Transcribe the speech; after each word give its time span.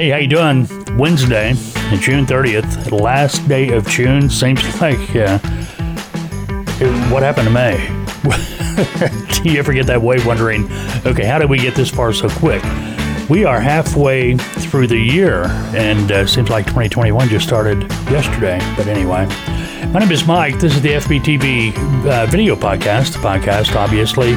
Hey, 0.00 0.08
how 0.08 0.16
you 0.16 0.28
doing? 0.28 0.66
Wednesday, 0.96 1.52
June 1.98 2.24
30th, 2.24 2.90
last 2.90 3.46
day 3.46 3.68
of 3.74 3.86
June. 3.86 4.30
Seems 4.30 4.62
like, 4.80 4.96
uh, 5.14 5.38
what 7.10 7.22
happened 7.22 7.48
to 7.48 7.52
May? 7.52 7.76
Do 9.42 9.50
you 9.50 9.58
ever 9.58 9.74
get 9.74 9.84
that 9.88 10.00
way 10.00 10.16
wondering, 10.24 10.72
okay, 11.04 11.26
how 11.26 11.38
did 11.38 11.50
we 11.50 11.58
get 11.58 11.74
this 11.74 11.90
far 11.90 12.14
so 12.14 12.30
quick? 12.30 12.62
We 13.28 13.44
are 13.44 13.60
halfway 13.60 14.38
through 14.38 14.86
the 14.86 14.96
year, 14.96 15.44
and 15.74 16.10
uh, 16.10 16.26
seems 16.26 16.48
like 16.48 16.64
2021 16.64 17.28
just 17.28 17.46
started 17.46 17.82
yesterday. 18.10 18.58
But 18.78 18.86
anyway, 18.86 19.26
my 19.92 20.00
name 20.00 20.12
is 20.12 20.26
Mike. 20.26 20.58
This 20.60 20.74
is 20.74 20.80
the 20.80 20.92
FBTV 20.92 22.06
uh, 22.06 22.24
video 22.24 22.56
podcast. 22.56 23.12
The 23.12 23.18
podcast, 23.18 23.76
obviously. 23.76 24.34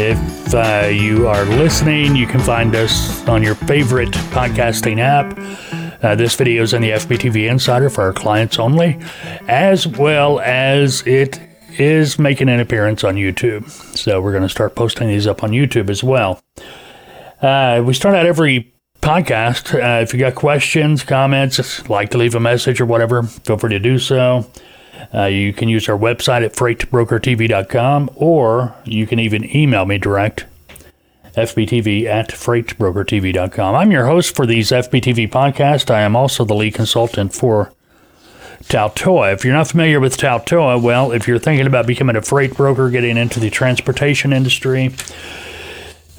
If 0.00 0.41
uh, 0.54 0.88
you 0.88 1.28
are 1.28 1.44
listening, 1.44 2.14
you 2.14 2.26
can 2.26 2.40
find 2.40 2.74
us 2.74 3.26
on 3.28 3.42
your 3.42 3.54
favorite 3.54 4.10
podcasting 4.30 4.98
app. 4.98 5.38
Uh, 6.02 6.14
this 6.14 6.34
video 6.34 6.62
is 6.62 6.74
in 6.74 6.82
the 6.82 6.90
FBTV 6.90 7.48
Insider 7.48 7.88
for 7.88 8.02
our 8.02 8.12
clients 8.12 8.58
only, 8.58 8.98
as 9.48 9.86
well 9.86 10.40
as 10.40 11.06
it 11.06 11.40
is 11.78 12.18
making 12.18 12.48
an 12.48 12.60
appearance 12.60 13.04
on 13.04 13.14
YouTube. 13.14 13.68
So 13.96 14.20
we're 14.20 14.32
going 14.32 14.42
to 14.42 14.48
start 14.48 14.74
posting 14.74 15.08
these 15.08 15.26
up 15.26 15.42
on 15.42 15.50
YouTube 15.52 15.88
as 15.88 16.02
well. 16.02 16.42
Uh, 17.40 17.82
we 17.84 17.94
start 17.94 18.14
out 18.14 18.26
every 18.26 18.72
podcast. 19.00 19.74
Uh, 19.74 20.02
if 20.02 20.12
you 20.12 20.20
got 20.20 20.34
questions, 20.34 21.02
comments, 21.02 21.88
like 21.88 22.10
to 22.10 22.18
leave 22.18 22.34
a 22.34 22.40
message 22.40 22.80
or 22.80 22.86
whatever, 22.86 23.22
feel 23.22 23.58
free 23.58 23.70
to 23.70 23.78
do 23.78 23.98
so. 23.98 24.50
Uh, 25.14 25.24
you 25.24 25.52
can 25.52 25.68
use 25.68 25.88
our 25.88 25.98
website 25.98 26.44
at 26.44 26.54
freightbrokertv.com 26.54 28.10
or 28.14 28.74
you 28.84 29.06
can 29.06 29.18
even 29.18 29.54
email 29.54 29.84
me 29.84 29.98
direct 29.98 30.46
fbtv 31.34 32.04
at 32.04 32.28
freightbrokertv.com. 32.28 33.74
I'm 33.74 33.90
your 33.90 34.06
host 34.06 34.36
for 34.36 34.46
these 34.46 34.70
FBTV 34.70 35.30
podcasts. 35.30 35.90
I 35.90 36.02
am 36.02 36.14
also 36.14 36.44
the 36.44 36.54
lead 36.54 36.74
consultant 36.74 37.32
for 37.34 37.72
Taltoa. 38.64 39.32
If 39.32 39.44
you're 39.44 39.54
not 39.54 39.68
familiar 39.68 39.98
with 39.98 40.16
Taltoa, 40.16 40.80
well, 40.80 41.12
if 41.12 41.26
you're 41.26 41.38
thinking 41.38 41.66
about 41.66 41.86
becoming 41.86 42.16
a 42.16 42.22
freight 42.22 42.54
broker, 42.54 42.90
getting 42.90 43.16
into 43.16 43.40
the 43.40 43.50
transportation 43.50 44.32
industry, 44.32 44.94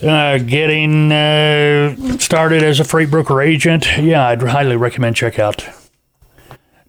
uh, 0.02 0.40
getting 0.40 1.12
uh, 1.12 1.96
started 2.18 2.64
as 2.64 2.80
a 2.80 2.84
freight 2.84 3.10
broker 3.10 3.42
agent, 3.42 3.98
yeah, 3.98 4.28
I'd 4.28 4.42
highly 4.42 4.76
recommend 4.76 5.16
check 5.16 5.40
out 5.40 5.68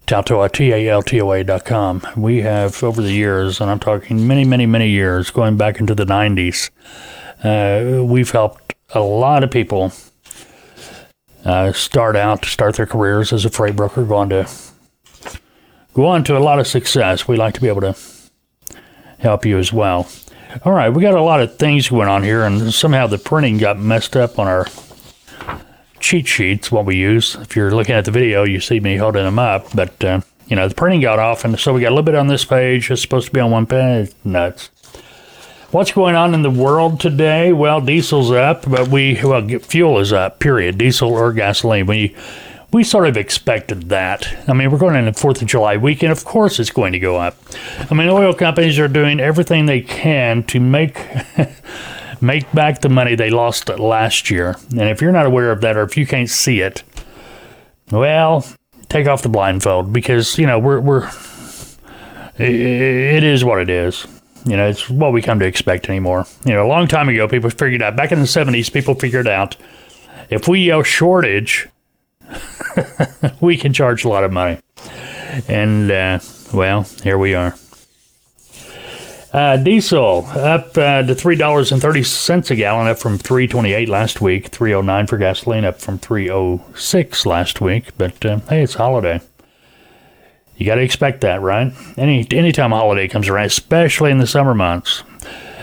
Taltoa, 0.05 0.51
T-A-L-T-O-A 0.51 1.43
dot 1.43 1.65
com. 1.65 2.05
We 2.15 2.41
have, 2.41 2.83
over 2.83 3.01
the 3.01 3.11
years, 3.11 3.59
and 3.59 3.71
I'm 3.71 3.79
talking 3.79 4.27
many, 4.27 4.45
many, 4.45 4.67
many 4.67 4.89
years, 4.89 5.31
going 5.31 5.57
back 5.57 5.79
into 5.79 5.95
the 5.95 6.05
90s, 6.05 6.69
uh, 7.43 8.03
we've 8.03 8.29
helped 8.29 8.75
a 8.93 8.99
lot 8.99 9.43
of 9.43 9.49
people 9.49 9.91
uh, 11.43 11.71
start 11.71 12.15
out, 12.15 12.45
start 12.45 12.75
their 12.75 12.85
careers 12.85 13.33
as 13.33 13.45
a 13.45 13.49
freight 13.49 13.75
broker, 13.75 14.03
go 14.03 14.15
on 14.15 14.29
to 14.29 14.47
go 15.95 16.05
on 16.05 16.23
to 16.25 16.37
a 16.37 16.39
lot 16.39 16.59
of 16.59 16.67
success. 16.67 17.27
We 17.27 17.35
like 17.35 17.55
to 17.55 17.61
be 17.61 17.67
able 17.67 17.81
to 17.81 17.95
help 19.19 19.45
you 19.45 19.57
as 19.57 19.73
well. 19.73 20.07
All 20.63 20.71
right, 20.71 20.89
we 20.89 21.01
got 21.01 21.15
a 21.15 21.21
lot 21.21 21.41
of 21.41 21.57
things 21.57 21.89
going 21.89 22.07
on 22.07 22.23
here, 22.23 22.43
and 22.43 22.73
somehow 22.73 23.07
the 23.07 23.17
printing 23.17 23.57
got 23.57 23.79
messed 23.79 24.15
up 24.15 24.37
on 24.37 24.47
our 24.47 24.65
cheat 26.05 26.27
sheets, 26.27 26.71
what 26.71 26.85
we 26.85 26.95
use. 26.95 27.33
If 27.35 27.55
you're 27.55 27.71
looking 27.71 27.95
at 27.95 28.05
the 28.05 28.11
video, 28.11 28.43
you 28.43 28.59
see 28.59 28.79
me 28.79 28.95
holding 28.95 29.23
them 29.23 29.39
up, 29.39 29.65
but 29.73 30.03
uh, 30.03 30.21
you 30.47 30.55
know 30.55 30.67
the 30.67 30.75
printing 30.75 31.01
got 31.01 31.17
off, 31.17 31.43
and 31.43 31.59
so 31.59 31.73
we 31.73 31.81
got 31.81 31.87
a 31.87 31.95
little 31.95 32.03
bit 32.03 32.13
on 32.13 32.27
this 32.27 32.45
page. 32.45 32.91
It's 32.91 33.01
supposed 33.01 33.27
to 33.27 33.33
be 33.33 33.39
on 33.39 33.49
one 33.49 33.65
page. 33.65 34.11
Nuts. 34.23 34.69
What's 35.71 35.91
going 35.91 36.15
on 36.15 36.35
in 36.35 36.43
the 36.43 36.51
world 36.51 36.99
today? 36.99 37.51
Well, 37.51 37.81
diesel's 37.81 38.31
up, 38.31 38.69
but 38.69 38.87
we 38.87 39.19
well 39.23 39.47
fuel 39.47 39.99
is 39.99 40.13
up. 40.13 40.39
Period. 40.39 40.77
Diesel 40.77 41.09
or 41.09 41.33
gasoline. 41.33 41.87
We 41.87 42.15
we 42.71 42.83
sort 42.83 43.07
of 43.07 43.17
expected 43.17 43.89
that. 43.89 44.31
I 44.47 44.53
mean, 44.53 44.69
we're 44.69 44.77
going 44.77 44.95
into 44.95 45.11
the 45.11 45.19
Fourth 45.19 45.41
of 45.41 45.47
July 45.47 45.75
weekend. 45.75 46.11
Of 46.11 46.23
course, 46.23 46.59
it's 46.59 46.69
going 46.69 46.93
to 46.93 46.99
go 46.99 47.17
up. 47.17 47.35
I 47.89 47.95
mean, 47.95 48.09
oil 48.09 48.35
companies 48.35 48.77
are 48.77 48.87
doing 48.87 49.19
everything 49.19 49.65
they 49.65 49.81
can 49.81 50.43
to 50.43 50.59
make 50.59 51.03
make 52.25 52.51
back 52.53 52.81
the 52.81 52.89
money 52.89 53.15
they 53.15 53.29
lost 53.29 53.69
last 53.69 54.29
year. 54.29 54.55
And 54.71 54.89
if 54.89 55.01
you're 55.01 55.11
not 55.11 55.25
aware 55.25 55.51
of 55.51 55.61
that, 55.61 55.77
or 55.77 55.83
if 55.83 55.97
you 55.97 56.05
can't 56.07 56.29
see 56.29 56.61
it, 56.61 56.83
well, 57.91 58.45
take 58.89 59.07
off 59.07 59.21
the 59.21 59.29
blindfold 59.29 59.93
because 59.93 60.37
you 60.37 60.47
know 60.47 60.59
we're 60.59 60.79
we're 60.79 61.09
it 62.37 63.23
is 63.23 63.43
what 63.43 63.59
it 63.59 63.69
is. 63.69 64.05
You 64.45 64.57
know, 64.57 64.67
it's 64.67 64.89
what 64.89 65.11
we 65.11 65.21
come 65.21 65.39
to 65.39 65.45
expect 65.45 65.89
anymore. 65.89 66.25
You 66.45 66.53
know, 66.53 66.65
a 66.65 66.69
long 66.69 66.87
time 66.87 67.09
ago, 67.09 67.27
people 67.27 67.49
figured 67.49 67.81
out. 67.81 67.95
Back 67.95 68.11
in 68.11 68.19
the 68.19 68.25
'70s, 68.25 68.71
people 68.71 68.93
figured 68.93 69.27
out 69.27 69.55
if 70.29 70.47
we 70.47 70.61
yell 70.61 70.83
shortage, 70.83 71.67
we 73.41 73.57
can 73.57 73.73
charge 73.73 74.05
a 74.05 74.09
lot 74.09 74.23
of 74.23 74.31
money. 74.31 74.59
And 75.47 75.91
uh, 75.91 76.19
well, 76.53 76.83
here 77.03 77.17
we 77.17 77.33
are. 77.33 77.55
Uh, 79.35 79.57
diesel 79.57 80.25
up 80.27 80.77
uh, 80.77 81.01
to 81.01 81.13
three 81.13 81.35
dollars 81.35 81.69
and 81.69 81.81
thirty 81.81 82.03
cents 82.03 82.49
a 82.51 82.55
gallon, 82.55 82.87
up 82.87 82.97
from 82.97 83.17
three 83.17 83.49
twenty 83.49 83.73
eight 83.73 83.89
last 83.89 84.21
week. 84.21 84.47
Three 84.47 84.73
oh 84.73 84.79
nine 84.79 85.07
for 85.07 85.17
gasoline, 85.17 85.65
up 85.65 85.81
from 85.81 85.99
three 85.99 86.31
oh 86.31 86.63
six 86.73 87.25
last 87.25 87.59
week. 87.59 87.91
But 87.97 88.25
uh, 88.25 88.39
hey, 88.47 88.63
it's 88.63 88.75
holiday. 88.75 89.19
You 90.55 90.65
got 90.65 90.75
to 90.75 90.81
expect 90.81 91.19
that, 91.19 91.41
right? 91.41 91.73
Any 91.97 92.25
anytime 92.31 92.71
a 92.71 92.77
holiday 92.77 93.09
comes 93.09 93.27
around, 93.27 93.47
especially 93.47 94.09
in 94.09 94.19
the 94.19 94.25
summer 94.25 94.55
months. 94.55 95.03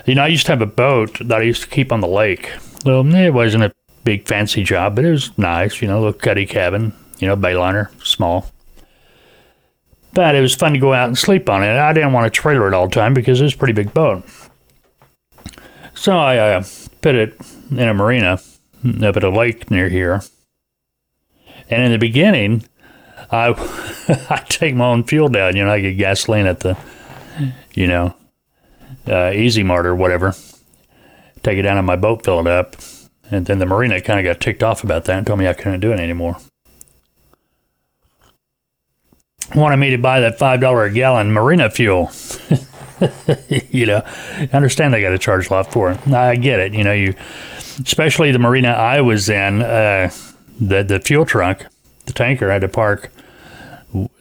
You 0.05 0.17
know, 0.17 0.25
I 0.25 0.27
used 0.27 0.45
to 0.47 0.53
have 0.53 0.61
a 0.61 0.67
boat 0.67 1.27
that 1.27 1.41
I 1.41 1.45
used 1.45 1.63
to 1.63 1.69
keep 1.69 1.93
on 1.93 2.03
the 2.03 2.07
lake. 2.07 2.53
Well, 2.85 3.07
it 3.15 3.31
wasn't 3.31 3.65
a 3.65 3.73
big 4.05 4.29
fancy 4.29 4.65
job, 4.65 4.97
but 4.97 5.07
it 5.07 5.13
was 5.13 5.39
nice. 5.39 5.81
You 5.81 5.89
know, 5.89 5.97
little 5.97 6.13
cuddy 6.13 6.45
cabin. 6.45 6.93
You 7.21 7.29
know, 7.29 7.39
bayliner, 7.39 7.89
small. 8.05 8.51
But 10.15 10.35
it 10.35 10.41
was 10.41 10.55
fun 10.55 10.75
to 10.75 10.79
go 10.79 10.93
out 10.93 11.09
and 11.09 11.17
sleep 11.17 11.49
on 11.49 11.63
it. 11.63 11.77
I 11.77 11.93
didn't 11.93 12.13
want 12.13 12.27
to 12.27 12.31
trailer 12.31 12.69
it 12.69 12.75
all 12.75 12.87
the 12.87 12.95
time 12.95 13.15
because 13.15 13.41
it 13.41 13.45
was 13.45 13.55
a 13.55 13.59
pretty 13.59 13.73
big 13.73 13.95
boat. 13.95 14.25
So 15.95 16.17
I 16.19 16.39
uh, 16.39 16.65
put 17.01 17.15
it 17.15 17.35
in 17.71 17.89
a 17.89 17.95
marina 17.95 18.41
up 19.03 19.17
at 19.17 19.25
a 19.25 19.31
lake 19.31 19.71
near 19.71 19.89
here. 19.89 20.23
And 21.71 21.83
in 21.83 21.93
the 21.93 21.99
beginning, 21.99 22.65
I 23.31 23.49
I 24.31 24.45
take 24.49 24.75
my 24.75 24.87
own 24.87 25.05
fuel 25.05 25.29
down. 25.29 25.57
You 25.57 25.65
know, 25.65 25.71
I 25.71 25.81
get 25.81 25.97
gasoline 25.97 26.47
at 26.47 26.61
the, 26.61 26.77
you 27.75 27.87
know, 27.87 28.15
uh, 29.09 29.31
Easy 29.31 29.63
Mart 29.63 29.87
or 29.87 29.95
whatever. 29.95 30.35
Take 31.43 31.59
it 31.59 31.63
down 31.63 31.79
in 31.79 31.85
my 31.85 31.97
boat, 31.97 32.25
fill 32.25 32.41
it 32.41 32.47
up, 32.47 32.77
and 33.31 33.47
then 33.47 33.59
the 33.59 33.67
marina 33.67 34.01
kind 34.01 34.21
of 34.21 34.25
got 34.25 34.41
ticked 34.41 34.63
off 34.63 34.85
about 34.85 35.07
that 35.07 35.19
and 35.19 35.27
told 35.27 35.39
me 35.39 35.49
I 35.49 35.55
couldn't 35.55 35.81
do 35.81 35.93
it 35.93 35.99
anymore. 35.99 36.37
Wanted 39.55 39.77
me 39.77 39.91
to 39.91 39.99
buy 39.99 40.21
that 40.21 40.39
five 40.39 40.61
dollar 40.61 40.85
a 40.85 40.91
gallon 40.91 41.33
marina 41.33 41.71
fuel. 41.71 42.11
you 43.71 43.87
know, 43.87 44.03
I 44.07 44.49
understand 44.53 44.95
they 44.95 45.03
got 45.03 45.11
to 45.11 45.19
charge 45.19 45.51
a 45.51 45.53
lot 45.53 45.73
for 45.73 45.91
it. 45.91 46.09
I 46.09 46.37
get 46.37 46.61
it. 46.61 46.75
You 46.75 46.85
know, 46.85 46.93
you, 46.93 47.15
especially 47.85 48.33
the 48.33 48.39
marina 48.39 48.69
I 48.69 49.01
was 49.01 49.29
in, 49.29 49.63
uh, 49.63 50.11
the 50.61 50.83
the 50.83 51.01
fuel 51.01 51.27
truck, 51.27 51.67
the 52.07 52.13
tanker 52.13 52.51
had 52.51 52.63
to 52.63 52.69
park 52.69 53.11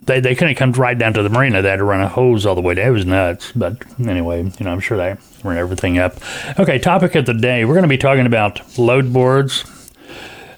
they 0.04 0.20
they 0.20 0.36
couldn't 0.36 0.56
come 0.56 0.72
right 0.74 0.98
down 0.98 1.14
to 1.14 1.24
the 1.24 1.30
marina. 1.30 1.62
They 1.62 1.70
had 1.70 1.78
to 1.78 1.84
run 1.84 2.02
a 2.02 2.10
hose 2.10 2.46
all 2.46 2.56
the 2.56 2.62
way. 2.62 2.76
It 2.76 2.90
was 2.90 3.06
nuts. 3.06 3.52
But 3.56 3.84
anyway, 4.00 4.44
you 4.44 4.66
know, 4.66 4.72
I'm 4.72 4.80
sure 4.80 4.98
they 4.98 5.16
ran 5.44 5.58
everything 5.58 5.98
up. 5.98 6.18
Okay, 6.60 6.80
topic 6.80 7.16
of 7.16 7.26
the 7.26 7.34
day. 7.34 7.66
We're 7.66 7.74
going 7.74 7.84
to 7.84 7.90
be 7.90 7.98
talking 7.98 8.26
about 8.26 8.78
load 8.78 9.14
boards, 9.14 9.64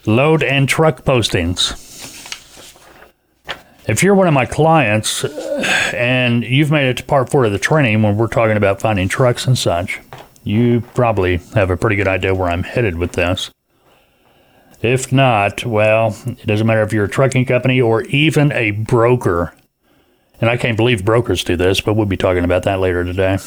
load 0.06 0.42
and 0.42 0.68
truck 0.68 1.04
postings. 1.04 1.80
If 3.86 4.02
you're 4.02 4.14
one 4.14 4.28
of 4.28 4.32
my 4.32 4.46
clients 4.46 5.24
and 5.92 6.42
you've 6.42 6.70
made 6.70 6.88
it 6.88 6.96
to 6.98 7.04
part 7.04 7.30
four 7.30 7.44
of 7.44 7.52
the 7.52 7.58
training 7.58 8.02
when 8.02 8.16
we're 8.16 8.28
talking 8.28 8.56
about 8.56 8.80
finding 8.80 9.08
trucks 9.08 9.46
and 9.46 9.58
such, 9.58 10.00
you 10.42 10.80
probably 10.94 11.36
have 11.54 11.70
a 11.70 11.76
pretty 11.76 11.96
good 11.96 12.08
idea 12.08 12.34
where 12.34 12.48
I'm 12.48 12.62
headed 12.62 12.96
with 12.96 13.12
this. 13.12 13.50
If 14.80 15.12
not, 15.12 15.66
well, 15.66 16.16
it 16.26 16.46
doesn't 16.46 16.66
matter 16.66 16.82
if 16.82 16.94
you're 16.94 17.04
a 17.04 17.10
trucking 17.10 17.44
company 17.44 17.80
or 17.80 18.02
even 18.04 18.52
a 18.52 18.70
broker. 18.70 19.54
And 20.40 20.48
I 20.48 20.56
can't 20.56 20.76
believe 20.76 21.04
brokers 21.04 21.44
do 21.44 21.56
this, 21.56 21.80
but 21.80 21.94
we'll 21.94 22.06
be 22.06 22.16
talking 22.16 22.44
about 22.44 22.62
that 22.64 22.80
later 22.80 23.04
today. 23.04 23.38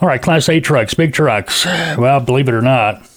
All 0.00 0.08
right, 0.08 0.20
Class 0.20 0.48
8 0.48 0.64
trucks, 0.64 0.94
big 0.94 1.12
trucks. 1.12 1.64
Well, 1.64 2.20
believe 2.20 2.48
it 2.48 2.54
or 2.54 2.60
not, 2.60 3.08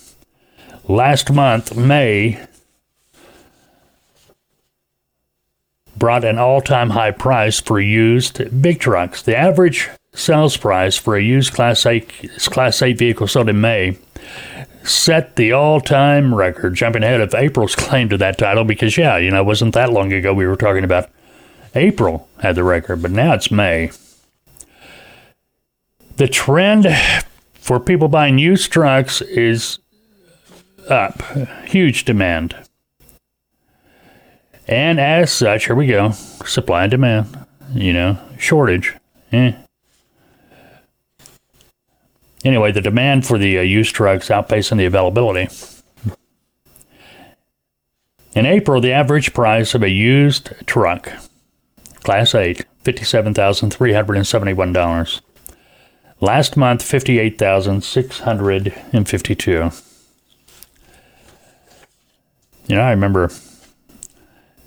last 0.88 1.32
month, 1.32 1.76
May, 1.76 2.46
brought 5.98 6.24
an 6.24 6.38
all 6.38 6.62
time 6.62 6.92
high 6.92 7.12
price 7.12 7.60
for 7.60 7.80
used 7.80 8.62
big 8.62 8.80
trucks. 8.80 9.22
The 9.22 9.36
average 9.36 9.90
sales 10.14 10.58
price 10.58 10.98
for 10.98 11.16
a 11.16 11.22
used 11.22 11.54
Class 11.54 11.86
8, 11.86 12.32
Class 12.40 12.82
8 12.82 12.98
vehicle 12.98 13.28
sold 13.28 13.50
in 13.50 13.62
May 13.62 13.98
set 14.88 15.36
the 15.36 15.52
all 15.52 15.82
time 15.82 16.34
record, 16.34 16.76
jumping 16.76 17.04
ahead 17.04 17.22
of 17.22 17.34
April's 17.34 17.76
claim 17.76 18.10
to 18.10 18.18
that 18.18 18.38
title 18.38 18.64
because, 18.64 18.98
yeah, 18.98 19.18
you 19.18 19.32
know, 19.32 19.42
it 19.42 19.46
wasn't 19.46 19.74
that 19.74 19.92
long 19.92 20.14
ago 20.14 20.34
we 20.34 20.46
were 20.46 20.56
talking 20.56 20.84
about 20.84 21.10
April 21.74 22.30
had 22.42 22.56
the 22.56 22.64
record, 22.64 23.02
but 23.02 23.12
now 23.12 23.34
it's 23.34 23.52
May. 23.52 23.92
The 26.16 26.28
trend 26.28 26.88
for 27.54 27.80
people 27.80 28.08
buying 28.08 28.38
used 28.38 28.72
trucks 28.72 29.22
is 29.22 29.80
up, 30.90 31.22
huge 31.66 32.06
demand. 32.06 32.56
And 34.68 35.00
as 35.00 35.32
such, 35.32 35.66
here 35.66 35.76
we 35.76 35.88
go 35.88 36.12
supply 36.46 36.84
and 36.84 36.92
demand, 36.92 37.46
you 37.74 37.94
know, 37.94 38.20
shortage. 38.38 38.94
Eh. 39.32 39.54
Anyway, 42.44 42.72
the 42.72 42.82
demand 42.82 43.26
for 43.26 43.40
the 43.40 43.58
uh, 43.58 43.62
used 43.62 43.96
trucks 43.96 44.30
outpacing 44.30 44.78
the 44.78 44.86
availability. 44.86 45.48
In 48.36 48.46
April, 48.46 48.80
the 48.82 48.92
average 48.92 49.34
price 49.34 49.74
of 49.74 49.82
a 49.82 49.90
used 49.90 50.52
truck, 50.68 51.12
Class 52.04 52.36
8, 52.36 52.64
$57,371. 52.84 55.22
Last 56.22 56.56
month, 56.56 56.84
58652 56.84 59.72
You 62.68 62.76
know, 62.76 62.82
I 62.82 62.92
remember 62.92 63.32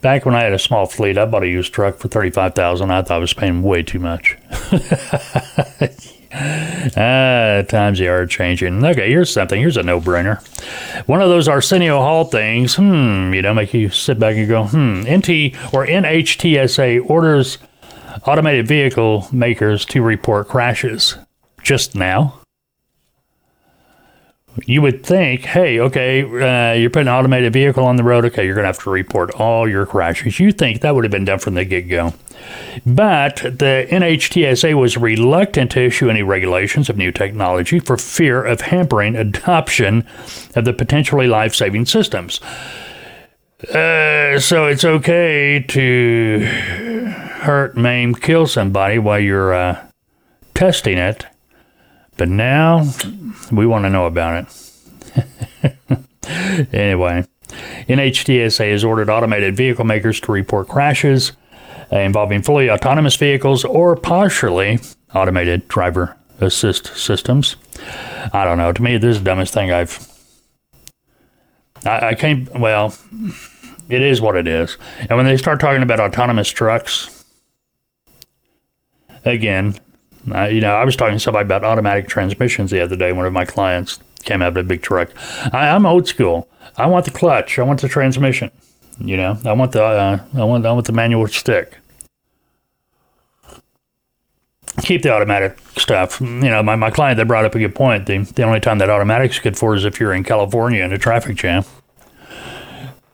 back 0.00 0.24
when 0.24 0.34
I 0.34 0.42
had 0.42 0.52
a 0.52 0.58
small 0.58 0.86
fleet, 0.86 1.18
I 1.18 1.24
bought 1.26 1.42
a 1.42 1.48
used 1.48 1.72
truck 1.72 1.96
for 1.98 2.08
35000 2.08 2.90
I 2.90 3.02
thought 3.02 3.16
I 3.16 3.18
was 3.18 3.34
paying 3.34 3.62
way 3.62 3.82
too 3.82 3.98
much. 3.98 4.36
ah, 6.96 7.62
times 7.68 7.98
they 7.98 8.08
are 8.08 8.26
changing. 8.26 8.84
Okay, 8.84 9.10
here's 9.10 9.32
something. 9.32 9.60
Here's 9.60 9.76
a 9.76 9.82
no-brainer. 9.82 10.40
One 11.06 11.22
of 11.22 11.28
those 11.28 11.48
Arsenio 11.48 11.98
Hall 11.98 12.24
things, 12.24 12.76
hmm, 12.76 13.32
you 13.32 13.42
know, 13.42 13.54
make 13.54 13.74
you 13.74 13.90
sit 13.90 14.18
back 14.18 14.36
and 14.36 14.48
go, 14.48 14.64
hmm. 14.64 15.00
NT 15.02 15.54
or 15.72 15.86
NHTSA 15.86 17.08
orders 17.08 17.58
automated 18.26 18.66
vehicle 18.66 19.28
makers 19.32 19.84
to 19.86 20.02
report 20.02 20.48
crashes 20.48 21.16
just 21.62 21.94
now. 21.94 22.40
You 24.66 24.82
would 24.82 25.04
think, 25.04 25.44
hey, 25.44 25.80
okay, 25.80 26.22
uh, 26.22 26.74
you're 26.74 26.90
putting 26.90 27.08
an 27.08 27.14
automated 27.14 27.52
vehicle 27.52 27.84
on 27.84 27.96
the 27.96 28.04
road. 28.04 28.24
Okay, 28.26 28.44
you're 28.44 28.54
going 28.54 28.64
to 28.64 28.68
have 28.68 28.82
to 28.82 28.90
report 28.90 29.30
all 29.32 29.68
your 29.68 29.86
crashes. 29.86 30.40
You 30.40 30.52
think 30.52 30.80
that 30.80 30.94
would 30.94 31.04
have 31.04 31.10
been 31.10 31.24
done 31.24 31.38
from 31.38 31.54
the 31.54 31.64
get 31.64 31.88
go. 31.88 32.14
But 32.86 33.36
the 33.36 33.86
NHTSA 33.90 34.74
was 34.74 34.96
reluctant 34.96 35.72
to 35.72 35.80
issue 35.80 36.10
any 36.10 36.22
regulations 36.22 36.88
of 36.88 36.96
new 36.96 37.12
technology 37.12 37.78
for 37.78 37.96
fear 37.96 38.44
of 38.44 38.62
hampering 38.62 39.16
adoption 39.16 40.06
of 40.54 40.64
the 40.64 40.72
potentially 40.72 41.26
life 41.26 41.54
saving 41.54 41.86
systems. 41.86 42.40
Uh, 43.74 44.38
so 44.38 44.66
it's 44.66 44.84
okay 44.84 45.64
to 45.68 46.40
hurt, 47.40 47.76
maim, 47.76 48.14
kill 48.14 48.46
somebody 48.46 48.98
while 48.98 49.18
you're 49.18 49.52
uh, 49.52 49.84
testing 50.54 50.96
it. 50.96 51.26
But 52.18 52.28
now 52.28 52.92
we 53.50 53.64
want 53.64 53.84
to 53.84 53.90
know 53.90 54.04
about 54.04 54.44
it. 54.44 54.68
anyway, 56.74 57.24
NHTSA 57.88 58.70
has 58.72 58.84
ordered 58.84 59.08
automated 59.08 59.56
vehicle 59.56 59.84
makers 59.84 60.20
to 60.20 60.32
report 60.32 60.68
crashes 60.68 61.32
uh, 61.92 61.98
involving 61.98 62.42
fully 62.42 62.70
autonomous 62.70 63.16
vehicles 63.16 63.64
or 63.64 63.96
partially 63.96 64.80
automated 65.14 65.68
driver 65.68 66.16
assist 66.40 66.94
systems. 66.96 67.56
I 68.32 68.44
don't 68.44 68.58
know. 68.58 68.72
To 68.72 68.82
me, 68.82 68.98
this 68.98 69.16
is 69.16 69.18
the 69.20 69.24
dumbest 69.24 69.54
thing 69.54 69.72
I've. 69.72 70.06
I, 71.86 72.08
I 72.08 72.14
can't. 72.14 72.52
Well, 72.58 72.94
it 73.88 74.02
is 74.02 74.20
what 74.20 74.36
it 74.36 74.46
is. 74.46 74.76
And 75.08 75.16
when 75.16 75.24
they 75.24 75.36
start 75.36 75.60
talking 75.60 75.82
about 75.82 76.00
autonomous 76.00 76.48
trucks, 76.48 77.24
again, 79.24 79.78
uh, 80.34 80.44
you 80.44 80.60
know, 80.60 80.74
I 80.74 80.84
was 80.84 80.96
talking 80.96 81.14
to 81.14 81.20
somebody 81.20 81.44
about 81.44 81.64
automatic 81.64 82.08
transmissions 82.08 82.70
the 82.70 82.80
other 82.80 82.96
day. 82.96 83.12
One 83.12 83.26
of 83.26 83.32
my 83.32 83.44
clients 83.44 84.00
came 84.24 84.42
out 84.42 84.48
of 84.48 84.56
a 84.56 84.62
big 84.62 84.82
truck. 84.82 85.10
I, 85.52 85.68
am 85.68 85.86
old 85.86 86.06
school. 86.06 86.48
I 86.76 86.86
want 86.86 87.04
the 87.04 87.10
clutch. 87.10 87.58
I 87.58 87.62
want 87.62 87.80
the 87.80 87.88
transmission. 87.88 88.50
You 89.00 89.16
know, 89.16 89.38
I 89.44 89.52
want 89.52 89.72
the 89.72 89.82
uh, 89.82 90.18
I 90.34 90.44
want 90.44 90.66
I 90.66 90.72
want 90.72 90.86
the 90.86 90.92
manual 90.92 91.28
stick. 91.28 91.78
Keep 94.82 95.02
the 95.02 95.12
automatic 95.12 95.58
stuff. 95.76 96.20
You 96.20 96.26
know, 96.26 96.62
my, 96.62 96.76
my 96.76 96.90
client 96.90 97.16
that 97.18 97.26
brought 97.26 97.44
up 97.44 97.54
a 97.54 97.58
good 97.58 97.74
point. 97.74 98.06
The 98.06 98.18
the 98.18 98.42
only 98.42 98.60
time 98.60 98.78
that 98.78 98.90
automatic's 98.90 99.38
good 99.38 99.56
for 99.56 99.76
is 99.76 99.84
if 99.84 100.00
you're 100.00 100.12
in 100.12 100.24
California 100.24 100.82
in 100.82 100.92
a 100.92 100.98
traffic 100.98 101.36
jam. 101.36 101.64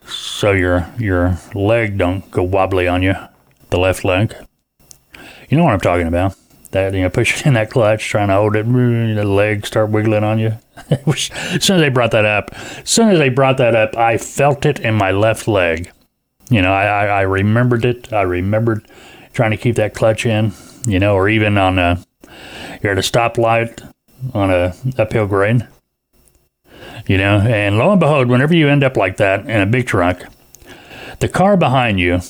So 0.07 0.53
your 0.53 0.89
your 0.99 1.39
leg 1.55 1.99
don't 1.99 2.31
go 2.31 2.43
wobbly 2.43 2.89
on 2.89 3.03
you, 3.03 3.15
the 3.69 3.79
left 3.79 4.05
leg. 4.05 4.35
You 5.51 5.59
know 5.59 5.65
what 5.65 5.75
I'm 5.75 5.81
talking 5.81 6.07
about 6.07 6.35
that 6.75 6.93
you 6.93 7.01
know 7.01 7.09
pushing 7.09 7.47
in 7.47 7.55
that 7.55 7.71
clutch 7.71 8.07
trying 8.07 8.29
to 8.29 8.35
hold 8.35 8.55
it 8.55 8.67
the 8.67 9.25
legs 9.25 9.69
start 9.69 9.91
wiggling 9.91 10.23
on 10.23 10.39
you. 10.39 10.53
As 10.91 11.65
soon 11.65 11.77
as 11.77 11.81
they 11.81 11.89
brought 11.89 12.11
that 12.11 12.25
up 12.25 12.51
as 12.53 12.91
soon 12.91 13.09
as 13.09 13.19
they 13.19 13.29
brought 13.29 13.59
that 13.59 13.75
up 13.77 13.97
i 13.97 14.19
felt 14.19 14.67
it 14.67 14.81
in 14.81 14.95
my 14.95 15.13
left 15.13 15.49
leg. 15.49 15.91
You 16.51 16.61
know 16.61 16.73
i, 16.73 17.07
I, 17.07 17.21
remembered 17.23 17.85
it. 17.85 18.13
I 18.13 18.23
remembered 18.23 18.87
trying 19.33 19.53
to 19.53 19.57
keep 19.57 19.77
that 19.77 19.95
clutch 19.95 20.27
in 20.27 20.53
you 20.87 20.99
know 20.99 21.15
or 21.15 21.29
even 21.29 21.57
on 21.57 21.79
a 21.79 22.05
you're 22.83 22.93
at 22.93 22.99
a 22.99 23.03
stoplight 23.03 23.89
on 24.35 24.51
a 24.51 24.75
uphill 24.99 25.27
grade 25.27 25.67
you 27.07 27.17
know 27.17 27.39
and 27.39 27.79
lo 27.79 27.93
and 27.93 28.01
behold 28.01 28.29
whenever 28.29 28.55
you 28.55 28.69
end 28.69 28.85
up 28.85 28.97
like 28.97 29.17
that 29.17 29.41
in 29.47 29.61
a 29.61 29.67
big 29.67 29.87
truck 29.87 30.25
the 31.21 31.29
car 31.29 31.57
behind 31.57 32.01
you 32.01 32.21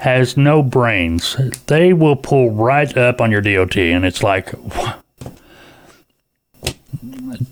has 0.00 0.36
no 0.36 0.62
brains. 0.62 1.36
They 1.66 1.92
will 1.92 2.16
pull 2.16 2.50
right 2.50 2.96
up 2.96 3.20
on 3.20 3.30
your 3.30 3.42
DOT, 3.42 3.76
and 3.76 4.04
it's 4.04 4.22
like, 4.22 4.52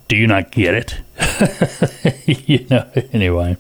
do 0.09 0.17
you 0.17 0.27
not 0.27 0.51
get 0.51 0.75
it? 0.75 1.01
you 2.49 2.67
know, 2.71 2.91
anyway. 3.13 3.57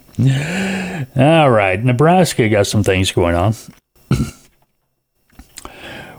All 1.16 1.50
right, 1.50 1.82
Nebraska 1.82 2.48
got 2.48 2.66
some 2.66 2.82
things 2.82 3.12
going 3.12 3.34
on. 3.34 3.54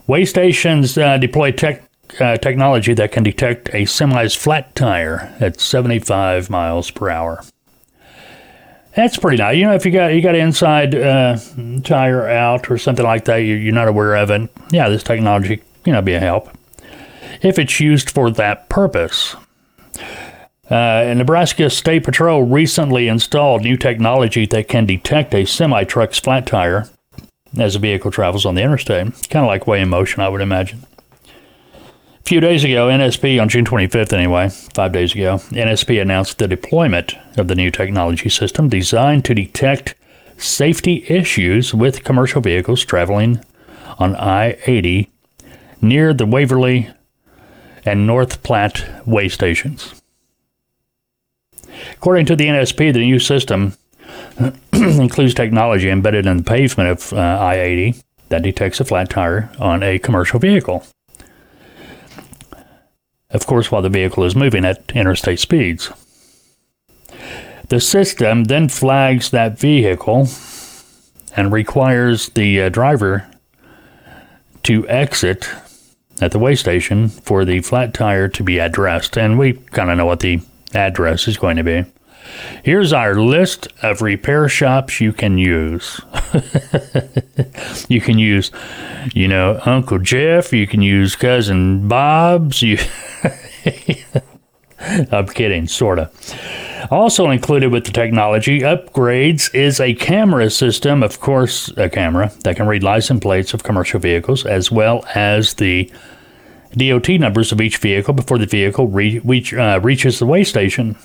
Way 0.07 0.25
stations 0.25 0.97
uh, 0.97 1.17
deploy 1.17 1.51
tech, 1.51 1.83
uh, 2.19 2.37
technology 2.37 2.93
that 2.93 3.11
can 3.11 3.23
detect 3.23 3.73
a 3.73 3.85
semi's 3.85 4.35
flat 4.35 4.75
tire 4.75 5.35
at 5.39 5.59
75 5.59 6.49
miles 6.49 6.91
per 6.91 7.09
hour. 7.09 7.43
That's 8.99 9.15
pretty 9.15 9.37
nice. 9.37 9.55
You 9.55 9.63
know, 9.63 9.75
if 9.75 9.85
you 9.85 9.93
got 9.93 10.07
you 10.07 10.21
got 10.21 10.35
inside 10.35 10.93
uh, 10.93 11.37
tire 11.85 12.27
out 12.27 12.69
or 12.69 12.77
something 12.77 13.05
like 13.05 13.23
that, 13.25 13.37
you, 13.37 13.55
you're 13.55 13.73
not 13.73 13.87
aware 13.87 14.15
of 14.15 14.29
it. 14.29 14.49
Yeah, 14.71 14.89
this 14.89 15.03
technology 15.03 15.63
you 15.85 15.93
know 15.93 16.01
be 16.01 16.15
a 16.15 16.19
help 16.19 16.49
if 17.41 17.57
it's 17.57 17.79
used 17.79 18.09
for 18.09 18.29
that 18.31 18.67
purpose. 18.67 19.37
Uh, 20.69 21.13
Nebraska 21.15 21.69
State 21.69 22.03
Patrol 22.03 22.43
recently 22.43 23.07
installed 23.07 23.61
new 23.61 23.77
technology 23.77 24.45
that 24.47 24.67
can 24.67 24.85
detect 24.85 25.33
a 25.33 25.45
semi 25.45 25.85
truck's 25.85 26.19
flat 26.19 26.45
tire 26.45 26.89
as 27.57 27.75
the 27.75 27.79
vehicle 27.79 28.11
travels 28.11 28.45
on 28.45 28.55
the 28.55 28.61
interstate. 28.61 29.05
Kind 29.29 29.45
of 29.45 29.47
like 29.47 29.65
Weigh 29.65 29.79
in 29.79 29.87
Motion, 29.87 30.21
I 30.21 30.27
would 30.27 30.41
imagine 30.41 30.85
few 32.23 32.39
days 32.39 32.63
ago, 32.63 32.87
NSP, 32.87 33.41
on 33.41 33.49
June 33.49 33.65
25th 33.65 34.13
anyway, 34.13 34.49
five 34.49 34.91
days 34.91 35.13
ago, 35.13 35.37
NSP 35.49 36.01
announced 36.01 36.37
the 36.37 36.47
deployment 36.47 37.15
of 37.37 37.47
the 37.47 37.55
new 37.55 37.71
technology 37.71 38.29
system 38.29 38.69
designed 38.69 39.25
to 39.25 39.33
detect 39.33 39.95
safety 40.37 41.05
issues 41.07 41.73
with 41.73 42.03
commercial 42.03 42.41
vehicles 42.41 42.85
traveling 42.85 43.43
on 43.97 44.15
I 44.15 44.57
80 44.65 45.09
near 45.81 46.13
the 46.13 46.25
Waverly 46.25 46.89
and 47.85 48.05
North 48.05 48.43
Platte 48.43 48.85
way 49.07 49.29
stations. 49.29 49.93
According 51.93 52.25
to 52.27 52.35
the 52.35 52.47
NSP, 52.47 52.93
the 52.93 52.99
new 52.99 53.19
system 53.19 53.73
includes 54.73 55.33
technology 55.33 55.89
embedded 55.89 56.25
in 56.25 56.37
the 56.37 56.43
pavement 56.43 56.89
of 56.89 57.13
uh, 57.13 57.17
I 57.17 57.59
80 57.59 57.95
that 58.29 58.43
detects 58.43 58.79
a 58.79 58.85
flat 58.85 59.09
tire 59.09 59.49
on 59.59 59.83
a 59.83 59.99
commercial 59.99 60.39
vehicle 60.39 60.85
of 63.31 63.45
course, 63.45 63.71
while 63.71 63.81
the 63.81 63.89
vehicle 63.89 64.23
is 64.23 64.35
moving 64.35 64.65
at 64.65 64.91
interstate 64.93 65.39
speeds. 65.39 65.91
The 67.69 67.79
system 67.79 68.45
then 68.45 68.67
flags 68.69 69.29
that 69.29 69.59
vehicle 69.59 70.27
and 71.35 71.51
requires 71.51 72.29
the 72.29 72.63
uh, 72.63 72.69
driver 72.69 73.29
to 74.63 74.87
exit 74.87 75.47
at 76.21 76.31
the 76.31 76.39
way 76.39 76.55
station 76.55 77.09
for 77.09 77.45
the 77.45 77.61
flat 77.61 77.93
tire 77.93 78.27
to 78.27 78.43
be 78.43 78.57
addressed. 78.57 79.17
And 79.17 79.37
we 79.37 79.53
kind 79.53 79.89
of 79.89 79.97
know 79.97 80.05
what 80.05 80.19
the 80.19 80.41
address 80.73 81.27
is 81.27 81.37
going 81.37 81.57
to 81.57 81.63
be. 81.63 81.85
Here's 82.63 82.93
our 82.93 83.15
list 83.15 83.67
of 83.81 84.01
repair 84.01 84.49
shops 84.49 84.99
you 84.99 85.13
can 85.13 85.37
use. 85.37 86.01
you 87.89 88.01
can 88.01 88.19
use, 88.19 88.51
you 89.13 89.27
know, 89.27 89.59
Uncle 89.65 89.99
Jeff. 89.99 90.51
You 90.53 90.67
can 90.67 90.81
use 90.81 91.15
Cousin 91.15 91.87
Bob's. 91.87 92.61
You. 92.61 92.77
I'm 95.11 95.27
kidding, 95.27 95.67
sorta. 95.67 96.09
Also 96.91 97.29
included 97.29 97.71
with 97.71 97.85
the 97.85 97.91
technology 97.91 98.61
upgrades 98.61 99.53
is 99.53 99.79
a 99.79 99.93
camera 99.93 100.49
system, 100.49 101.03
of 101.03 101.19
course, 101.19 101.67
a 101.77 101.89
camera 101.89 102.31
that 102.43 102.55
can 102.55 102.67
read 102.67 102.83
license 102.83 103.21
plates 103.21 103.53
of 103.53 103.63
commercial 103.63 103.99
vehicles, 103.99 104.45
as 104.45 104.71
well 104.71 105.03
as 105.13 105.55
the 105.55 105.91
DOT 106.77 107.09
numbers 107.09 107.51
of 107.51 107.61
each 107.61 107.77
vehicle 107.77 108.13
before 108.13 108.37
the 108.37 108.45
vehicle 108.45 108.87
re- 108.87 109.19
reach, 109.19 109.53
uh, 109.53 109.79
reaches 109.83 110.19
the 110.19 110.25
way 110.25 110.43
station. 110.43 110.95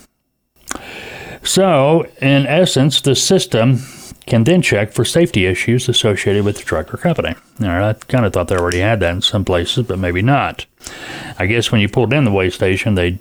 So, 1.45 2.07
in 2.21 2.47
essence, 2.47 3.01
the 3.01 3.15
system 3.15 3.79
can 4.25 4.43
then 4.43 4.63
check 4.63 4.91
for 4.91 5.05
safety 5.05 5.45
issues 5.45 5.87
associated 5.87 6.43
with 6.43 6.57
the 6.57 6.63
truck 6.63 6.91
or 6.91 6.97
company. 6.97 7.35
Now, 7.59 7.87
I 7.87 7.93
kind 7.93 8.25
of 8.25 8.33
thought 8.33 8.47
they 8.47 8.57
already 8.57 8.79
had 8.79 8.99
that 9.01 9.13
in 9.13 9.21
some 9.21 9.45
places, 9.45 9.85
but 9.85 9.99
maybe 9.99 10.23
not. 10.23 10.65
I 11.37 11.45
guess 11.45 11.71
when 11.71 11.81
you 11.81 11.87
pulled 11.87 12.13
in 12.13 12.23
the 12.23 12.31
weigh 12.31 12.49
station, 12.49 12.95
they 12.95 13.19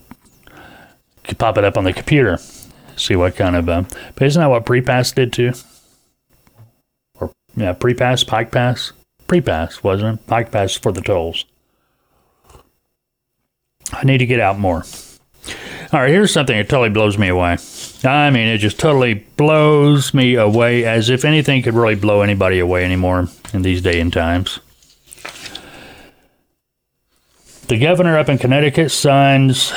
could 1.25 1.39
pop 1.39 1.59
it 1.59 1.65
up 1.65 1.77
on 1.77 1.85
the 1.85 1.93
computer, 1.93 2.39
see 2.97 3.15
what 3.15 3.37
kind 3.37 3.57
of. 3.57 3.69
Uh, 3.69 3.85
but 4.15 4.27
isn't 4.27 4.41
that 4.41 4.49
what 4.49 4.65
Prepass 4.65 5.15
did 5.15 5.33
too? 5.33 5.53
Or 7.21 7.31
yeah, 7.55 7.75
Prepass, 7.75 8.27
Pike 8.27 8.51
Pass, 8.51 8.93
Prepass 9.29 9.83
wasn't 9.83 10.19
it? 10.19 10.27
Pike 10.27 10.51
Pass 10.51 10.75
for 10.75 10.93
the 10.93 11.03
tolls. 11.03 11.45
I 13.93 14.05
need 14.05 14.19
to 14.19 14.27
get 14.27 14.41
out 14.41 14.59
more. 14.59 14.85
All 15.93 16.01
right, 16.01 16.09
here's 16.11 16.33
something 16.33 16.57
that 16.57 16.69
totally 16.69 16.89
blows 16.89 17.19
me 17.19 17.29
away. 17.29 17.59
I 18.05 18.31
mean, 18.31 18.49
it 18.49 18.59
just 18.59 18.79
totally 18.79 19.15
blows 19.15 20.13
me 20.13 20.35
away 20.35 20.85
as 20.85 21.09
if 21.09 21.25
anything 21.25 21.63
could 21.63 21.75
really 21.75 21.95
blow 21.95 22.23
anybody 22.23 22.59
away 22.59 22.85
anymore 22.85 23.29
in 23.53 23.63
these 23.63 23.81
day 23.81 24.01
and 24.01 24.13
times. 24.13 24.61
The 27.69 27.79
governor 27.79 28.19
up 28.19 28.29
in 28.29 28.37
Connecticut 28.37 28.91
signs 28.91 29.73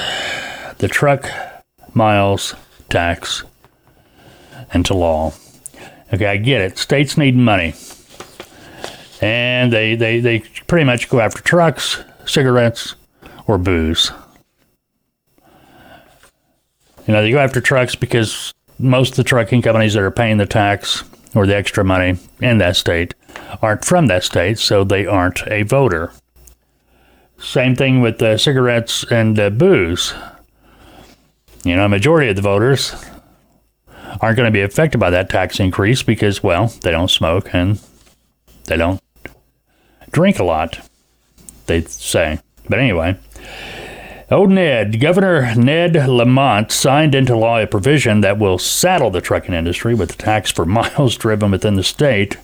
the 0.79 0.89
truck 0.89 1.29
miles 1.93 2.53
tax 2.89 3.43
into 4.73 4.93
law. 4.93 5.33
Okay, 6.13 6.25
I 6.25 6.37
get 6.37 6.61
it. 6.61 6.77
States 6.77 7.17
need 7.17 7.35
money. 7.35 7.75
And 9.21 9.71
they, 9.71 9.95
they, 9.95 10.19
they 10.19 10.39
pretty 10.67 10.85
much 10.85 11.09
go 11.09 11.19
after 11.19 11.41
trucks, 11.41 12.03
cigarettes, 12.25 12.95
or 13.47 13.57
booze. 13.57 14.11
You 17.07 17.13
know, 17.13 17.21
they 17.21 17.31
go 17.31 17.39
after 17.39 17.61
trucks 17.61 17.95
because 17.95 18.53
most 18.79 19.11
of 19.11 19.15
the 19.17 19.23
trucking 19.23 19.61
companies 19.61 19.93
that 19.93 20.03
are 20.03 20.11
paying 20.11 20.37
the 20.37 20.45
tax 20.45 21.03
or 21.33 21.47
the 21.47 21.55
extra 21.55 21.83
money 21.83 22.17
in 22.41 22.57
that 22.57 22.75
state 22.75 23.15
aren't 23.61 23.85
from 23.85 24.07
that 24.07 24.23
state, 24.23 24.59
so 24.59 24.83
they 24.83 25.05
aren't 25.05 25.47
a 25.47 25.63
voter. 25.63 26.11
Same 27.39 27.75
thing 27.75 28.01
with 28.01 28.21
uh, 28.21 28.37
cigarettes 28.37 29.05
and 29.09 29.39
uh, 29.39 29.49
booze. 29.49 30.13
You 31.63 31.75
know, 31.75 31.85
a 31.85 31.89
majority 31.89 32.29
of 32.29 32.35
the 32.35 32.41
voters 32.41 32.93
aren't 34.21 34.37
going 34.37 34.47
to 34.47 34.51
be 34.51 34.61
affected 34.61 34.99
by 34.99 35.09
that 35.11 35.29
tax 35.29 35.59
increase 35.59 36.03
because, 36.03 36.43
well, 36.43 36.67
they 36.81 36.91
don't 36.91 37.11
smoke 37.11 37.53
and 37.53 37.79
they 38.65 38.77
don't 38.77 39.01
drink 40.11 40.39
a 40.39 40.43
lot, 40.43 40.79
they 41.67 41.81
say. 41.81 42.39
But 42.69 42.79
anyway, 42.79 43.17
Old 44.29 44.51
Ned, 44.51 44.99
Governor 44.99 45.55
Ned 45.55 45.95
Lamont 45.95 46.69
signed 46.69 47.15
into 47.15 47.33
law 47.33 47.59
a 47.61 47.65
provision 47.65 48.19
that 48.21 48.37
will 48.37 48.57
saddle 48.57 49.09
the 49.09 49.21
trucking 49.21 49.53
industry 49.55 49.95
with 49.95 50.11
a 50.11 50.17
tax 50.17 50.51
for 50.51 50.65
miles 50.65 51.15
driven 51.15 51.49
within 51.49 51.75
the 51.75 51.83
state 51.83 52.35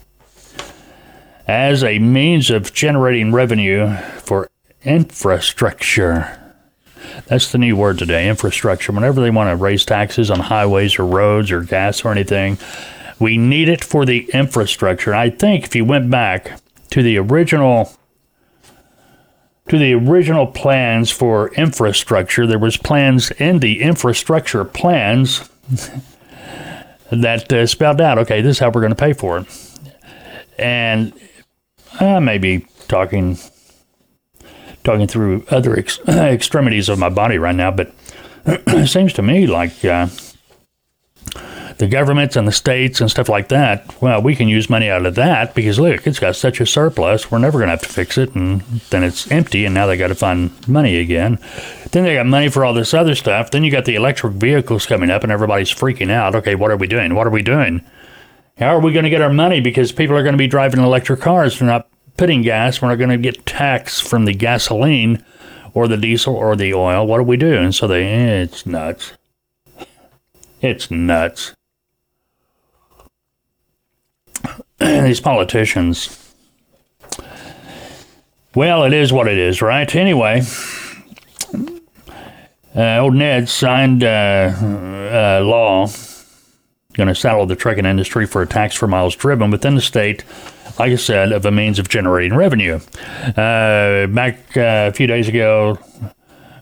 as 1.45 1.83
a 1.83 1.99
means 1.99 2.49
of 2.49 2.73
generating 2.73 3.33
revenue 3.33 3.97
for 4.19 4.49
infrastructure. 4.85 6.39
That's 7.25 7.51
the 7.51 7.57
new 7.57 7.75
word 7.75 7.97
today 7.99 8.29
infrastructure. 8.29 8.93
Whenever 8.93 9.19
they 9.19 9.29
want 9.29 9.49
to 9.49 9.61
raise 9.61 9.83
taxes 9.83 10.31
on 10.31 10.39
highways 10.39 10.97
or 10.97 11.05
roads 11.05 11.51
or 11.51 11.63
gas 11.63 12.05
or 12.05 12.13
anything, 12.13 12.57
we 13.19 13.37
need 13.37 13.67
it 13.67 13.83
for 13.83 14.05
the 14.05 14.29
infrastructure. 14.33 15.13
I 15.13 15.29
think 15.29 15.65
if 15.65 15.75
you 15.75 15.83
went 15.83 16.09
back 16.09 16.61
to 16.91 17.03
the 17.03 17.17
original 17.17 17.91
to 19.70 19.77
the 19.77 19.93
original 19.93 20.48
plans 20.48 21.10
for 21.10 21.53
infrastructure. 21.53 22.46
There 22.46 22.60
was 22.60 22.77
plans 22.77 23.32
in 23.32 23.60
the 23.60 23.82
infrastructure 23.82 24.65
plans 24.65 25.50
that 27.12 27.51
uh, 27.51 27.65
spelled 27.65 28.01
out, 28.01 28.17
okay, 28.20 28.41
this 28.41 28.58
is 28.58 28.60
how 28.60 28.70
we're 28.70 28.82
going 28.82 28.91
to 28.91 28.96
pay 28.96 29.13
for 29.13 29.39
it. 29.39 29.70
And 30.58 31.13
I 32.00 32.20
may 32.20 32.38
be 32.38 32.65
talking 32.88 33.38
talking 34.84 35.08
through 35.08 35.46
other 35.50 35.77
ex- 35.77 36.00
extremities 36.08 36.89
of 36.89 37.00
my 37.00 37.10
body 37.10 37.38
right 37.38 37.55
now, 37.55 37.72
but 37.72 37.93
it 38.46 38.88
seems 38.88 39.13
to 39.13 39.22
me 39.22 39.48
like 39.48 39.86
uh, 39.86 40.08
the 41.77 41.88
governments 41.88 42.36
and 42.36 42.48
the 42.48 42.51
states 42.51 43.01
and 43.01 43.10
stuff 43.10 43.30
like 43.30 43.50
that, 43.50 44.01
well, 44.01 44.22
we 44.22 44.36
can 44.36 44.48
use 44.48 44.70
money 44.70 44.89
out 44.89 45.06
of 45.06 45.15
that 45.15 45.53
because 45.56 45.80
look, 45.80 46.06
it's 46.06 46.20
got 46.20 46.36
such 46.36 46.60
a 46.60 46.65
surplus, 46.65 47.32
we're 47.32 47.39
never 47.39 47.58
going 47.58 47.68
to 47.68 47.72
have 47.72 47.82
to 47.82 47.89
fix 47.89 48.18
it, 48.18 48.36
and 48.36 48.62
then 48.89 49.03
it's 49.03 49.30
empty, 49.32 49.65
and 49.65 49.74
now 49.74 49.86
they 49.86 49.98
got 49.98 50.08
to 50.08 50.15
find 50.15 50.51
money 50.68 50.98
again. 50.98 51.39
Then 51.92 52.03
they 52.03 52.15
got 52.15 52.25
money 52.25 52.50
for 52.50 52.65
all 52.65 52.74
this 52.74 52.94
other 52.94 53.15
stuff. 53.15 53.51
Then 53.51 53.63
you 53.63 53.72
got 53.72 53.86
the 53.86 53.96
electric 53.96 54.34
vehicles 54.34 54.86
coming 54.86 55.10
up, 55.10 55.24
and 55.24 55.32
everybody's 55.32 55.74
freaking 55.74 56.12
out. 56.12 56.36
Okay, 56.36 56.56
what 56.56 56.72
are 56.72 56.77
we 56.77 56.88
doing? 56.88 57.13
What 57.15 57.27
are 57.27 57.32
we 57.32 57.44
doing? 57.44 57.84
How 58.58 58.75
are 58.75 58.80
we 58.80 58.94
going 58.94 59.03
to 59.03 59.10
get 59.10 59.22
our 59.22 59.34
money? 59.34 59.62
Because 59.62 59.92
people 59.92 60.15
are 60.15 60.24
going 60.24 60.34
to 60.34 60.38
be 60.38 60.48
driving 60.48 60.82
electric 60.82 61.22
cars. 61.22 61.60
They're 61.60 61.68
not 61.68 61.88
putting 62.18 62.42
gas. 62.42 62.82
We're 62.82 62.89
not 62.89 62.98
going 62.98 63.10
to 63.10 63.18
get 63.18 63.46
tax 63.46 64.00
from 64.00 64.25
the 64.25 64.34
gasoline 64.34 65.24
or 65.74 65.88
the 65.88 65.98
diesel 65.98 66.36
or 66.36 66.56
the 66.56 66.74
oil. 66.74 67.06
What 67.08 67.18
do 67.18 67.24
we 67.24 67.38
do? 67.38 67.56
And 67.56 67.74
so 67.74 67.88
they, 67.88 68.06
eh, 68.06 68.42
it's 68.44 68.65
nuts. 68.65 69.13
It's 70.62 70.92
nuts. 70.92 71.53
these 74.80 75.20
politicians. 75.20 76.20
Well, 78.56 78.84
it 78.84 78.94
is 78.94 79.12
what 79.12 79.27
it 79.27 79.38
is, 79.38 79.62
right? 79.62 79.94
Anyway, 79.96 80.42
uh, 82.75 82.98
old 82.98 83.15
Ned 83.15 83.50
signed 83.50 84.03
uh, 84.03 84.53
uh, 84.60 85.44
law 85.44 85.88
going 86.94 87.08
to 87.08 87.15
saddle 87.15 87.46
the 87.46 87.56
trucking 87.56 87.86
industry 87.86 88.25
for 88.25 88.42
a 88.42 88.48
tax 88.48 88.75
for 88.75 88.88
miles 88.88 89.15
driven 89.15 89.51
within 89.51 89.75
the 89.75 89.82
state, 89.82 90.24
like 90.80 90.92
I 90.92 90.96
said, 90.96 91.32
of 91.32 91.46
a 91.46 91.51
means 91.51 91.80
of 91.80 91.89
generating 91.89 92.38
revenue. 92.38 92.80
Uh, 93.36 94.08
back 94.08 94.56
uh, 94.56 94.89
a 94.89 94.94
few 94.94 95.08
days 95.08 95.27
ago, 95.27 95.77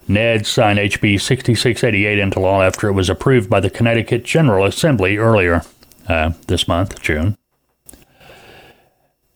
Ned 0.07 0.45
signed 0.47 0.79
HB 0.79 1.21
6688 1.21 2.19
into 2.19 2.39
law 2.39 2.61
after 2.61 2.87
it 2.87 2.93
was 2.93 3.09
approved 3.09 3.49
by 3.49 3.59
the 3.59 3.69
Connecticut 3.69 4.23
General 4.23 4.65
Assembly 4.65 5.17
earlier 5.17 5.63
uh, 6.07 6.31
this 6.47 6.67
month, 6.67 7.01
June. 7.01 7.37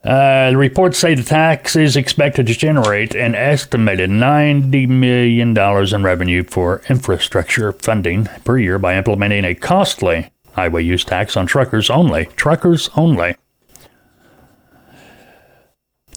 Uh, 0.05 0.51
the 0.51 0.57
reports 0.57 0.99
say 0.99 1.15
the 1.15 1.23
tax 1.23 1.75
is 1.75 1.97
expected 1.97 2.45
to 2.45 2.53
generate 2.53 3.15
an 3.15 3.33
estimated 3.33 4.07
$90 4.07 4.87
million 4.87 5.57
in 5.57 6.03
revenue 6.03 6.43
for 6.43 6.83
infrastructure 6.89 7.71
funding 7.71 8.25
per 8.43 8.59
year 8.59 8.77
by 8.77 8.95
implementing 8.95 9.43
a 9.43 9.55
costly 9.55 10.29
highway 10.53 10.83
use 10.83 11.03
tax 11.03 11.35
on 11.35 11.47
truckers 11.47 11.89
only. 11.89 12.25
Truckers 12.35 12.87
only. 12.95 13.35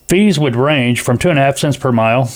Fees 0.07 0.39
would 0.39 0.55
range 0.55 1.01
from 1.01 1.17
two 1.17 1.31
and 1.31 1.39
a 1.39 1.43
half 1.43 1.57
cents 1.57 1.79
per 1.79 1.91
mile 1.91 2.27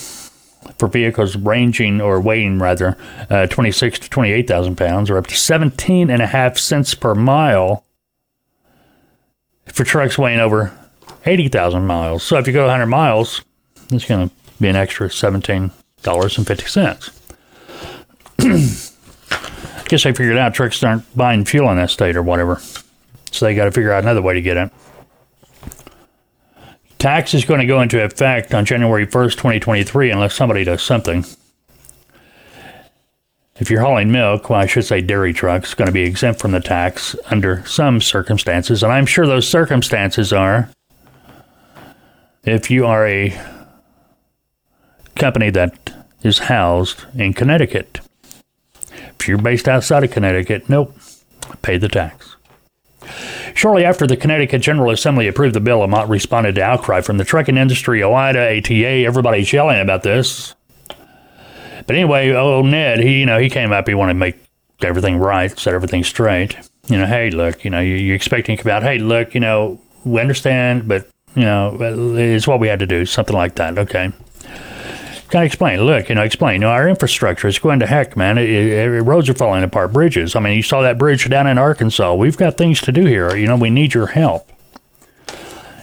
for 0.78 0.88
vehicles 0.88 1.36
ranging 1.36 2.00
or 2.00 2.18
weighing 2.18 2.58
rather 2.58 2.96
uh, 3.28 3.46
26 3.46 3.98
to 3.98 4.08
28,000 4.08 4.76
pounds, 4.76 5.10
or 5.10 5.18
up 5.18 5.26
to 5.26 5.36
17 5.36 6.08
and 6.08 6.22
a 6.22 6.26
half 6.28 6.56
cents 6.56 6.94
per 6.94 7.14
mile 7.14 7.84
for 9.66 9.84
trucks 9.84 10.16
weighing 10.16 10.40
over 10.40 10.72
80,000 11.24 11.86
miles. 11.86 12.22
So 12.22 12.36
if 12.38 12.46
you 12.46 12.52
go 12.52 12.66
100 12.66 12.86
miles, 12.86 13.42
it's 13.90 14.04
going 14.04 14.28
to 14.28 14.34
be 14.60 14.68
an 14.68 14.76
extra 14.76 15.08
$17.50. 15.08 17.18
I 18.38 19.84
Guess 19.88 20.04
they 20.04 20.12
figured 20.12 20.38
out 20.38 20.54
trucks 20.54 20.82
aren't 20.82 21.16
buying 21.16 21.44
fuel 21.44 21.70
in 21.70 21.76
that 21.76 21.90
state 21.90 22.16
or 22.16 22.22
whatever. 22.22 22.60
So 23.30 23.44
they 23.44 23.54
got 23.54 23.66
to 23.66 23.72
figure 23.72 23.92
out 23.92 24.02
another 24.02 24.22
way 24.22 24.34
to 24.34 24.42
get 24.42 24.56
it. 24.56 24.72
Tax 26.98 27.34
is 27.34 27.44
going 27.44 27.60
to 27.60 27.66
go 27.66 27.82
into 27.82 28.02
effect 28.02 28.54
on 28.54 28.64
January 28.64 29.06
1st, 29.06 29.32
2023, 29.32 30.10
unless 30.10 30.34
somebody 30.34 30.64
does 30.64 30.82
something. 30.82 31.24
If 33.56 33.70
you're 33.70 33.80
hauling 33.80 34.10
milk, 34.10 34.48
well, 34.48 34.60
I 34.60 34.66
should 34.66 34.84
say 34.84 35.00
dairy 35.00 35.32
trucks, 35.32 35.74
going 35.74 35.86
to 35.86 35.92
be 35.92 36.04
exempt 36.04 36.40
from 36.40 36.52
the 36.52 36.60
tax 36.60 37.14
under 37.26 37.66
some 37.66 38.00
circumstances. 38.00 38.82
And 38.82 38.92
I'm 38.92 39.06
sure 39.06 39.26
those 39.26 39.48
circumstances 39.48 40.32
are 40.32 40.68
if 42.44 42.70
you 42.70 42.86
are 42.86 43.06
a 43.06 43.38
company 45.14 45.50
that 45.50 45.92
is 46.22 46.38
housed 46.38 47.04
in 47.14 47.32
Connecticut. 47.32 48.00
If 49.20 49.28
you're 49.28 49.38
based 49.38 49.68
outside 49.68 50.04
of 50.04 50.10
Connecticut, 50.10 50.68
nope, 50.68 50.96
pay 51.62 51.78
the 51.78 51.88
tax. 51.88 52.36
Shortly 53.54 53.84
after 53.84 54.06
the 54.06 54.16
Connecticut 54.16 54.62
General 54.62 54.90
Assembly 54.90 55.28
approved 55.28 55.54
the 55.54 55.60
bill, 55.60 55.78
Lamont 55.78 56.08
responded 56.08 56.54
to 56.56 56.62
outcry 56.62 57.00
from 57.00 57.18
the 57.18 57.24
trucking 57.24 57.56
industry, 57.56 58.00
OOIDA, 58.00 58.58
ATA, 58.58 59.06
everybody's 59.06 59.52
yelling 59.52 59.80
about 59.80 60.02
this. 60.02 60.54
But 61.86 61.96
anyway, 61.96 62.32
old 62.32 62.66
Ned, 62.66 63.00
he 63.00 63.20
you 63.20 63.26
know 63.26 63.38
he 63.38 63.50
came 63.50 63.72
up, 63.72 63.86
he 63.86 63.94
wanted 63.94 64.14
to 64.14 64.18
make 64.18 64.36
everything 64.80 65.18
right, 65.18 65.56
set 65.58 65.74
everything 65.74 66.04
straight. 66.04 66.56
You 66.88 66.98
know, 66.98 67.06
hey, 67.06 67.30
look, 67.30 67.64
you 67.64 67.70
know, 67.70 67.80
you, 67.80 67.94
you're 67.94 68.16
expecting 68.16 68.56
to 68.56 68.62
come 68.62 68.72
out, 68.72 68.82
hey, 68.82 68.98
look, 68.98 69.34
you 69.34 69.40
know, 69.40 69.80
we 70.04 70.20
understand, 70.20 70.88
but 70.88 71.08
you 71.34 71.42
know, 71.42 71.76
it's 71.80 72.46
what 72.46 72.60
we 72.60 72.68
had 72.68 72.80
to 72.80 72.86
do, 72.86 73.06
something 73.06 73.34
like 73.34 73.54
that. 73.56 73.78
Okay. 73.78 74.12
Kind 75.30 75.44
of 75.44 75.46
explain. 75.46 75.80
Look, 75.80 76.10
you 76.10 76.14
know, 76.14 76.22
explain. 76.22 76.54
You 76.54 76.58
know, 76.60 76.68
our 76.68 76.86
infrastructure 76.88 77.48
is 77.48 77.58
going 77.58 77.80
to 77.80 77.86
heck, 77.86 78.18
man. 78.18 78.36
It, 78.36 78.50
it, 78.50 79.00
roads 79.00 79.30
are 79.30 79.34
falling 79.34 79.64
apart. 79.64 79.92
Bridges. 79.92 80.36
I 80.36 80.40
mean, 80.40 80.54
you 80.56 80.62
saw 80.62 80.82
that 80.82 80.98
bridge 80.98 81.28
down 81.30 81.46
in 81.46 81.56
Arkansas. 81.56 82.14
We've 82.14 82.36
got 82.36 82.58
things 82.58 82.82
to 82.82 82.92
do 82.92 83.06
here. 83.06 83.34
You 83.34 83.46
know, 83.46 83.56
we 83.56 83.70
need 83.70 83.94
your 83.94 84.08
help. 84.08 84.50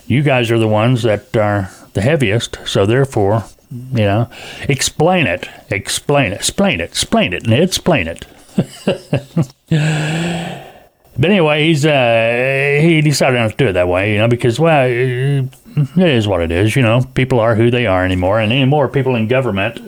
You 0.06 0.22
guys 0.22 0.52
are 0.52 0.60
the 0.60 0.68
ones 0.68 1.02
that 1.02 1.36
are 1.36 1.72
the 1.94 2.02
heaviest, 2.02 2.60
so 2.66 2.86
therefore, 2.86 3.46
you 3.72 4.06
know, 4.06 4.30
explain 4.68 5.26
it. 5.26 5.48
Explain 5.72 6.32
it. 6.32 6.36
Explain 6.36 6.80
it. 6.80 6.90
Explain 6.90 7.34
it. 7.34 7.48
Ned, 7.48 7.64
explain 7.64 8.08
it. 8.08 8.26
but 11.20 11.30
anyway, 11.30 11.68
he's 11.68 11.86
uh, 11.86 12.80
he 12.82 13.02
decided 13.02 13.38
not 13.38 13.52
to 13.52 13.58
do 13.58 13.68
it 13.68 13.74
that 13.74 13.88
way, 13.88 14.14
you 14.14 14.20
know, 14.20 14.28
because 14.28 14.60
well, 14.60 14.88
it 14.88 15.50
is 15.98 16.28
what 16.28 16.42
it 16.42 16.52
is. 16.52 16.76
You 16.76 16.82
know, 16.82 17.02
people 17.14 17.40
are 17.40 17.56
who 17.56 17.70
they 17.70 17.86
are 17.86 18.06
anymore, 18.06 18.40
and 18.40 18.52
anymore 18.52 18.88
people 18.88 19.16
in 19.16 19.28
government, 19.28 19.80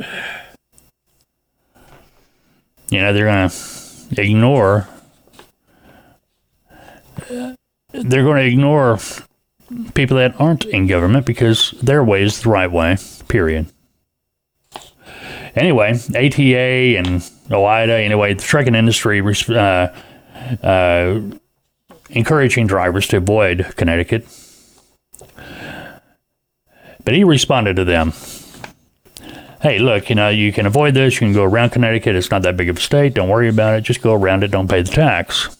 you 2.90 3.00
know, 3.00 3.14
they're 3.14 3.26
gonna 3.26 3.52
ignore. 4.18 4.88
They're 7.94 8.24
going 8.24 8.38
to 8.38 8.48
ignore 8.48 9.00
people 9.94 10.18
that 10.18 10.40
aren't 10.40 10.66
in 10.66 10.88
government 10.88 11.26
because 11.26 11.72
their 11.82 12.04
way 12.04 12.24
is 12.24 12.42
the 12.42 12.50
right 12.50 12.72
way. 12.72 12.98
Period. 13.28 13.72
Anyway, 15.56 15.92
ATA 15.92 16.98
and 16.98 17.20
OOIDA, 17.50 18.04
anyway, 18.04 18.34
the 18.34 18.42
trucking 18.42 18.76
industry 18.76 19.20
uh, 19.50 19.88
uh, 20.64 21.22
encouraging 22.10 22.68
drivers 22.68 23.08
to 23.08 23.18
avoid 23.18 23.74
Connecticut. 23.76 24.26
But 27.04 27.14
he 27.14 27.24
responded 27.24 27.76
to 27.78 27.84
them 27.84 28.14
hey, 29.62 29.80
look, 29.80 30.10
you 30.10 30.16
know, 30.16 30.30
you 30.30 30.52
can 30.52 30.66
avoid 30.66 30.94
this. 30.94 31.16
You 31.16 31.20
can 31.20 31.34
go 31.34 31.44
around 31.44 31.70
Connecticut. 31.70 32.16
It's 32.16 32.32
not 32.32 32.42
that 32.42 32.58
big 32.58 32.70
of 32.70 32.78
a 32.78 32.82
state. 32.82 33.14
Don't 33.14 33.30
worry 33.30 33.48
about 33.48 33.78
it. 33.78 33.82
Just 33.82 34.02
go 34.02 34.14
around 34.14 34.44
it. 34.44 34.52
Don't 34.52 34.68
pay 34.68 34.82
the 34.82 34.92
tax. 34.92 35.56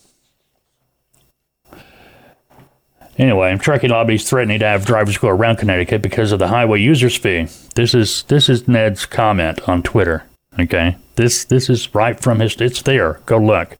Anyway, 3.18 3.56
trucking 3.58 3.92
lobbies 3.92 4.28
threatening 4.28 4.60
to 4.60 4.66
have 4.66 4.86
drivers 4.86 5.18
go 5.18 5.30
around 5.30 5.58
Connecticut 5.58 6.02
because 6.02 6.32
of 6.32 6.40
the 6.40 6.48
highway 6.48 6.82
users 6.82 7.16
fee. 7.16 7.48
This 7.76 7.94
is 7.94 8.24
this 8.24 8.50
is 8.50 8.68
Ned's 8.68 9.06
comment 9.06 9.70
on 9.70 9.84
Twitter. 9.84 10.24
Okay, 10.60 10.98
this 11.18 11.44
this 11.46 11.70
is 11.70 11.94
right 11.94 12.20
from 12.20 12.40
his. 12.40 12.60
It's 12.60 12.82
there. 12.82 13.20
Go 13.26 13.38
look. 13.38 13.78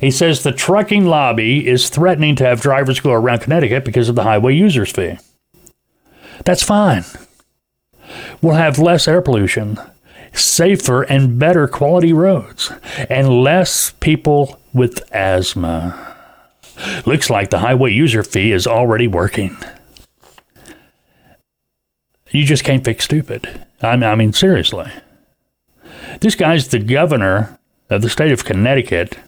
He 0.00 0.10
says 0.10 0.42
the 0.42 0.52
trucking 0.52 1.04
lobby 1.04 1.68
is 1.68 1.90
threatening 1.90 2.34
to 2.36 2.44
have 2.44 2.62
drivers 2.62 3.00
go 3.00 3.12
around 3.12 3.40
Connecticut 3.40 3.84
because 3.84 4.08
of 4.08 4.14
the 4.14 4.22
highway 4.22 4.54
users 4.54 4.90
fee. 4.90 5.18
That's 6.44 6.62
fine. 6.62 7.04
We'll 8.40 8.54
have 8.54 8.78
less 8.78 9.06
air 9.06 9.20
pollution, 9.20 9.78
safer 10.32 11.02
and 11.02 11.38
better 11.38 11.68
quality 11.68 12.14
roads, 12.14 12.72
and 13.10 13.42
less 13.42 13.90
people 14.00 14.58
with 14.72 15.02
asthma. 15.12 16.16
Looks 17.04 17.28
like 17.28 17.50
the 17.50 17.58
highway 17.58 17.92
user 17.92 18.22
fee 18.22 18.52
is 18.52 18.66
already 18.66 19.06
working. 19.06 19.56
You 22.30 22.44
just 22.46 22.64
can't 22.64 22.84
fix 22.84 23.04
stupid. 23.04 23.66
I 23.82 23.96
mean, 23.96 24.04
I 24.04 24.14
mean, 24.14 24.32
seriously. 24.32 24.90
This 26.20 26.34
guy's 26.34 26.68
the 26.68 26.78
governor 26.78 27.58
of 27.90 28.02
the 28.02 28.08
state 28.08 28.32
of 28.32 28.44
Connecticut. 28.44 29.18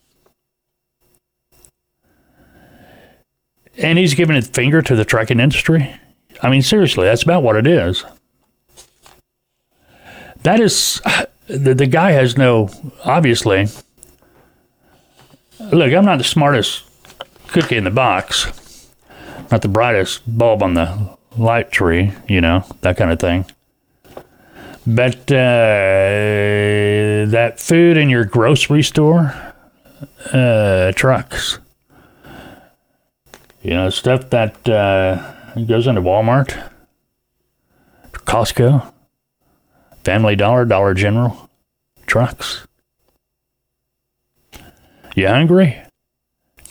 And 3.82 3.98
he's 3.98 4.14
giving 4.14 4.36
a 4.36 4.42
finger 4.42 4.80
to 4.82 4.94
the 4.94 5.04
trucking 5.04 5.40
industry. 5.40 5.94
I 6.42 6.50
mean, 6.50 6.62
seriously, 6.62 7.04
that's 7.04 7.22
about 7.22 7.42
what 7.42 7.56
it 7.56 7.66
is. 7.66 8.04
That 10.42 10.60
is, 10.60 11.00
the, 11.46 11.74
the 11.74 11.86
guy 11.86 12.12
has 12.12 12.36
no, 12.36 12.70
obviously. 13.04 13.68
Look, 15.60 15.92
I'm 15.92 16.04
not 16.04 16.18
the 16.18 16.24
smartest 16.24 16.84
cookie 17.48 17.76
in 17.76 17.84
the 17.84 17.90
box, 17.90 18.88
not 19.50 19.62
the 19.62 19.68
brightest 19.68 20.22
bulb 20.26 20.62
on 20.62 20.74
the 20.74 21.16
light 21.36 21.70
tree, 21.70 22.12
you 22.28 22.40
know, 22.40 22.64
that 22.80 22.96
kind 22.96 23.12
of 23.12 23.18
thing. 23.20 23.46
But 24.84 25.30
uh, 25.30 25.36
that 27.30 27.54
food 27.58 27.96
in 27.96 28.10
your 28.10 28.24
grocery 28.24 28.82
store, 28.82 29.32
uh, 30.32 30.90
trucks, 30.92 31.60
you 33.62 33.70
know, 33.70 33.90
stuff 33.90 34.30
that 34.30 34.68
uh, 34.68 35.34
goes 35.66 35.86
into 35.86 36.00
Walmart, 36.00 36.70
Costco, 38.12 38.92
Family 40.04 40.36
Dollar, 40.36 40.64
Dollar 40.64 40.94
General, 40.94 41.50
trucks. 42.06 42.66
You 45.14 45.28
hungry? 45.28 45.82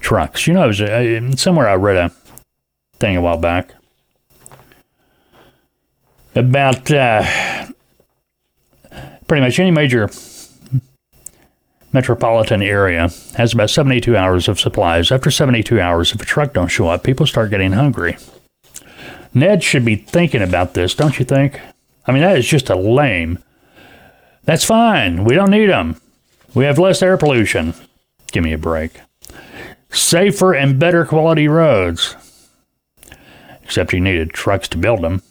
trucks. 0.01 0.45
You 0.47 0.53
know, 0.53 0.63
I 0.63 0.67
was 0.67 0.81
uh, 0.81 1.31
somewhere 1.37 1.69
I 1.69 1.75
read 1.75 1.95
a 1.95 2.09
thing 2.99 3.15
a 3.15 3.21
while 3.21 3.37
back 3.37 3.73
about 6.35 6.91
uh, 6.91 7.67
pretty 9.27 9.41
much 9.41 9.59
any 9.59 9.71
major 9.71 10.09
metropolitan 11.93 12.61
area 12.61 13.09
has 13.35 13.53
about 13.53 13.69
72 13.69 14.15
hours 14.15 14.47
of 14.47 14.59
supplies. 14.59 15.11
After 15.11 15.31
72 15.31 15.79
hours, 15.79 16.13
if 16.13 16.21
a 16.21 16.25
truck 16.25 16.53
don't 16.53 16.67
show 16.67 16.87
up, 16.87 17.03
people 17.03 17.25
start 17.25 17.49
getting 17.49 17.73
hungry. 17.73 18.17
Ned 19.33 19.63
should 19.63 19.85
be 19.85 19.95
thinking 19.95 20.41
about 20.41 20.73
this, 20.73 20.95
don't 20.95 21.17
you 21.19 21.25
think? 21.25 21.59
I 22.05 22.11
mean, 22.11 22.21
that 22.21 22.37
is 22.37 22.47
just 22.47 22.69
a 22.69 22.75
lame. 22.75 23.39
That's 24.43 24.65
fine. 24.65 25.23
We 25.23 25.35
don't 25.35 25.51
need 25.51 25.69
them. 25.69 26.01
We 26.53 26.65
have 26.65 26.79
less 26.79 27.01
air 27.01 27.17
pollution. 27.17 27.73
Give 28.31 28.43
me 28.43 28.53
a 28.53 28.57
break 28.57 28.93
safer 29.91 30.53
and 30.53 30.79
better 30.79 31.05
quality 31.05 31.47
roads. 31.47 32.15
Except 33.63 33.93
you 33.93 33.99
needed 33.99 34.31
trucks 34.33 34.67
to 34.69 34.77
build 34.77 35.01
them. 35.01 35.21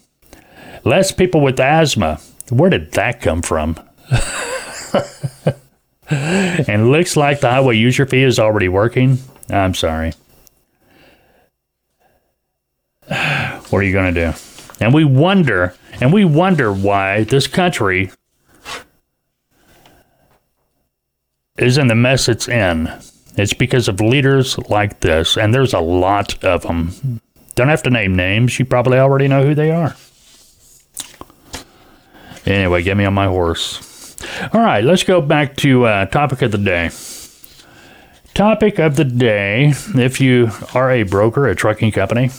Less 0.85 1.13
people 1.13 1.41
with 1.41 1.61
asthma. 1.61 2.21
Where 2.51 2.71
did 2.71 2.93
that 2.93 3.21
come 3.21 3.43
from? 3.43 3.79
and 6.11 6.91
looks 6.91 7.17
like 7.17 7.41
the 7.41 7.51
highway 7.51 7.77
user 7.77 8.05
fee 8.07 8.23
is 8.23 8.39
already 8.39 8.69
working. 8.69 9.19
I'm 9.49 9.75
sorry. 9.75 10.13
What 13.09 13.79
are 13.79 13.83
you 13.83 13.93
going 13.93 14.15
to 14.15 14.33
do? 14.33 14.39
And 14.81 14.93
we 14.93 15.05
wonder, 15.05 15.75
and 16.01 16.13
we 16.13 16.25
wonder 16.25 16.73
why 16.73 17.25
this 17.25 17.47
country 17.47 18.11
is 21.59 21.79
in 21.79 21.87
the 21.89 21.95
mess 21.95 22.29
it's 22.29 22.49
in. 22.49 22.91
It's 23.37 23.53
because 23.53 23.87
of 23.87 24.01
leaders 24.01 24.59
like 24.69 25.01
this, 25.01 25.37
and 25.37 25.55
there's 25.55 25.75
a 25.75 25.81
lot 25.81 26.43
of 26.43 26.63
them. 26.63 27.21
Don't 27.55 27.69
have 27.69 27.83
to 27.85 27.91
name 27.91 28.17
names. 28.17 28.59
You 28.59 28.65
probably 28.65 28.99
already 28.99 29.29
know 29.29 29.45
who 29.45 29.55
they 29.55 29.71
are. 29.71 29.95
Anyway, 32.47 32.83
get 32.83 32.97
me 32.97 33.05
on 33.05 33.15
my 33.15 33.27
horse. 33.27 33.90
All 34.53 34.61
right, 34.61 34.83
let's 34.85 35.03
go 35.03 35.21
back 35.21 35.57
to 35.57 35.85
uh, 35.85 36.07
topic 36.07 36.43
of 36.43 36.53
the 36.53 36.59
day. 36.59 36.91
Topic 38.35 38.79
of 38.79 38.97
the 38.97 39.05
day 39.05 39.73
if 39.97 40.21
you 40.21 40.51
are 40.75 40.91
a 40.91 41.03
broker, 41.03 41.47
a 41.49 41.55
trucking 41.55 41.93
company, 41.93 42.31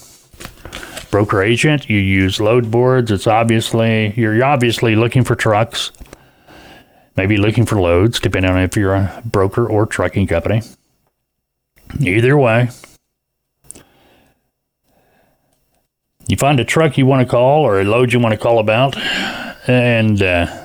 broker 1.12 1.41
agent, 1.43 1.89
you 1.89 1.97
use 1.99 2.39
load 2.39 2.71
boards. 2.71 3.12
It's 3.12 3.27
obviously, 3.27 4.13
you're 4.15 4.43
obviously 4.43 4.95
looking 4.95 5.23
for 5.23 5.36
trucks, 5.36 5.91
maybe 7.17 7.38
looking 7.38 7.65
for 7.65 7.80
loads, 7.80 8.19
depending 8.19 8.51
on 8.51 8.60
if 8.60 8.77
you're 8.77 8.95
a 8.95 9.21
broker 9.25 9.67
or 9.67 9.86
trucking 9.86 10.27
company. 10.27 10.62
Either 11.99 12.38
way, 12.38 12.69
you 16.27 16.38
find 16.38 16.60
a 16.60 16.65
truck 16.65 16.97
you 16.97 17.06
want 17.06 17.27
to 17.27 17.30
call 17.30 17.63
or 17.63 17.82
a 17.82 17.84
load 17.84 18.13
you 18.13 18.19
want 18.19 18.34
to 18.34 18.39
call 18.39 18.60
about, 18.60 18.97
and 19.67 20.23
uh, 20.23 20.61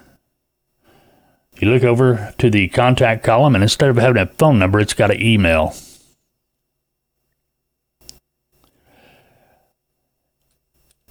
you 1.62 1.71
look 1.71 1.85
over 1.85 2.35
to 2.38 2.51
the 2.51 2.69
contact 2.69 3.25
column, 3.25 3.55
and 3.55 3.62
instead 3.62 3.88
of 3.88 3.97
having 3.97 4.21
a 4.21 4.27
phone 4.27 4.59
number, 4.59 4.79
it's 4.79 4.95
got 4.95 5.11
an 5.11 5.23
email. 5.23 5.75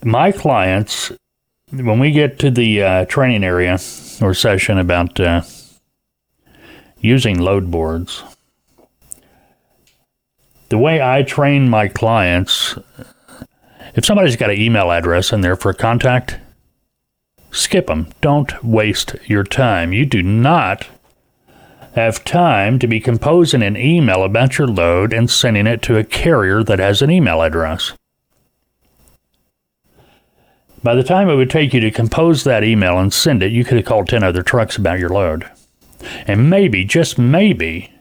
My 0.03 0.31
clients, 0.31 1.11
when 1.71 1.99
we 1.99 2.11
get 2.11 2.37
to 2.39 2.51
the 2.51 2.83
uh, 2.83 3.05
training 3.05 3.43
area 3.43 3.79
or 4.21 4.33
session 4.35 4.77
about 4.77 5.19
uh, 5.19 5.41
using 6.99 7.39
load 7.39 7.71
boards, 7.71 8.23
the 10.69 10.77
way 10.77 11.01
I 11.01 11.23
train 11.23 11.69
my 11.69 11.87
clients, 11.87 12.77
if 13.95 14.05
somebody's 14.05 14.35
got 14.35 14.51
an 14.51 14.59
email 14.59 14.91
address 14.91 15.33
in 15.33 15.41
there 15.41 15.55
for 15.55 15.73
contact, 15.73 16.37
skip 17.55 17.87
them. 17.87 18.07
Don't 18.21 18.63
waste 18.63 19.15
your 19.25 19.43
time. 19.43 19.93
You 19.93 20.05
do 20.05 20.21
not 20.21 20.87
have 21.95 22.25
time 22.25 22.77
to 22.79 22.87
be 22.87 22.99
composing 22.99 23.63
an 23.63 23.77
email 23.77 24.23
about 24.23 24.57
your 24.57 24.67
load 24.67 25.13
and 25.13 25.29
sending 25.29 25.65
it 25.65 25.81
to 25.83 25.97
a 25.97 26.03
carrier 26.03 26.63
that 26.63 26.79
has 26.79 27.01
an 27.01 27.09
email 27.09 27.41
address. 27.41 27.93
By 30.83 30.93
the 30.93 31.03
time 31.03 31.29
it 31.29 31.35
would 31.35 31.49
take 31.49 31.73
you 31.73 31.79
to 31.79 31.89
compose 31.89 32.43
that 32.43 32.63
email 32.63 32.99
and 32.99 33.11
send 33.11 33.41
it, 33.41 33.51
you 33.51 33.63
could 33.63 33.77
have 33.77 33.85
called 33.85 34.07
10 34.07 34.23
other 34.23 34.43
trucks 34.43 34.77
about 34.77 34.99
your 34.99 35.09
load. 35.09 35.49
And 36.27 36.49
maybe, 36.49 36.83
just 36.83 37.17
maybe, 37.17 37.91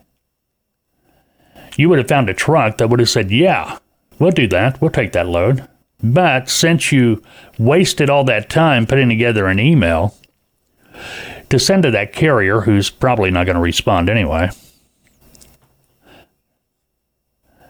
you 1.76 1.88
would 1.88 1.98
have 1.98 2.08
found 2.08 2.28
a 2.28 2.34
truck 2.34 2.78
that 2.78 2.90
would 2.90 3.00
have 3.00 3.08
said, 3.08 3.30
Yeah, 3.30 3.78
we'll 4.18 4.32
do 4.32 4.46
that. 4.48 4.82
We'll 4.82 4.90
take 4.90 5.12
that 5.12 5.28
load. 5.28 5.66
But 6.02 6.48
since 6.48 6.92
you 6.92 7.22
wasted 7.58 8.10
all 8.10 8.24
that 8.24 8.50
time 8.50 8.86
putting 8.86 9.08
together 9.08 9.46
an 9.46 9.58
email 9.58 10.16
to 11.48 11.58
send 11.58 11.82
to 11.84 11.90
that 11.92 12.12
carrier 12.12 12.62
who's 12.62 12.90
probably 12.90 13.30
not 13.30 13.46
going 13.46 13.56
to 13.56 13.62
respond 13.62 14.08
anyway, 14.10 14.50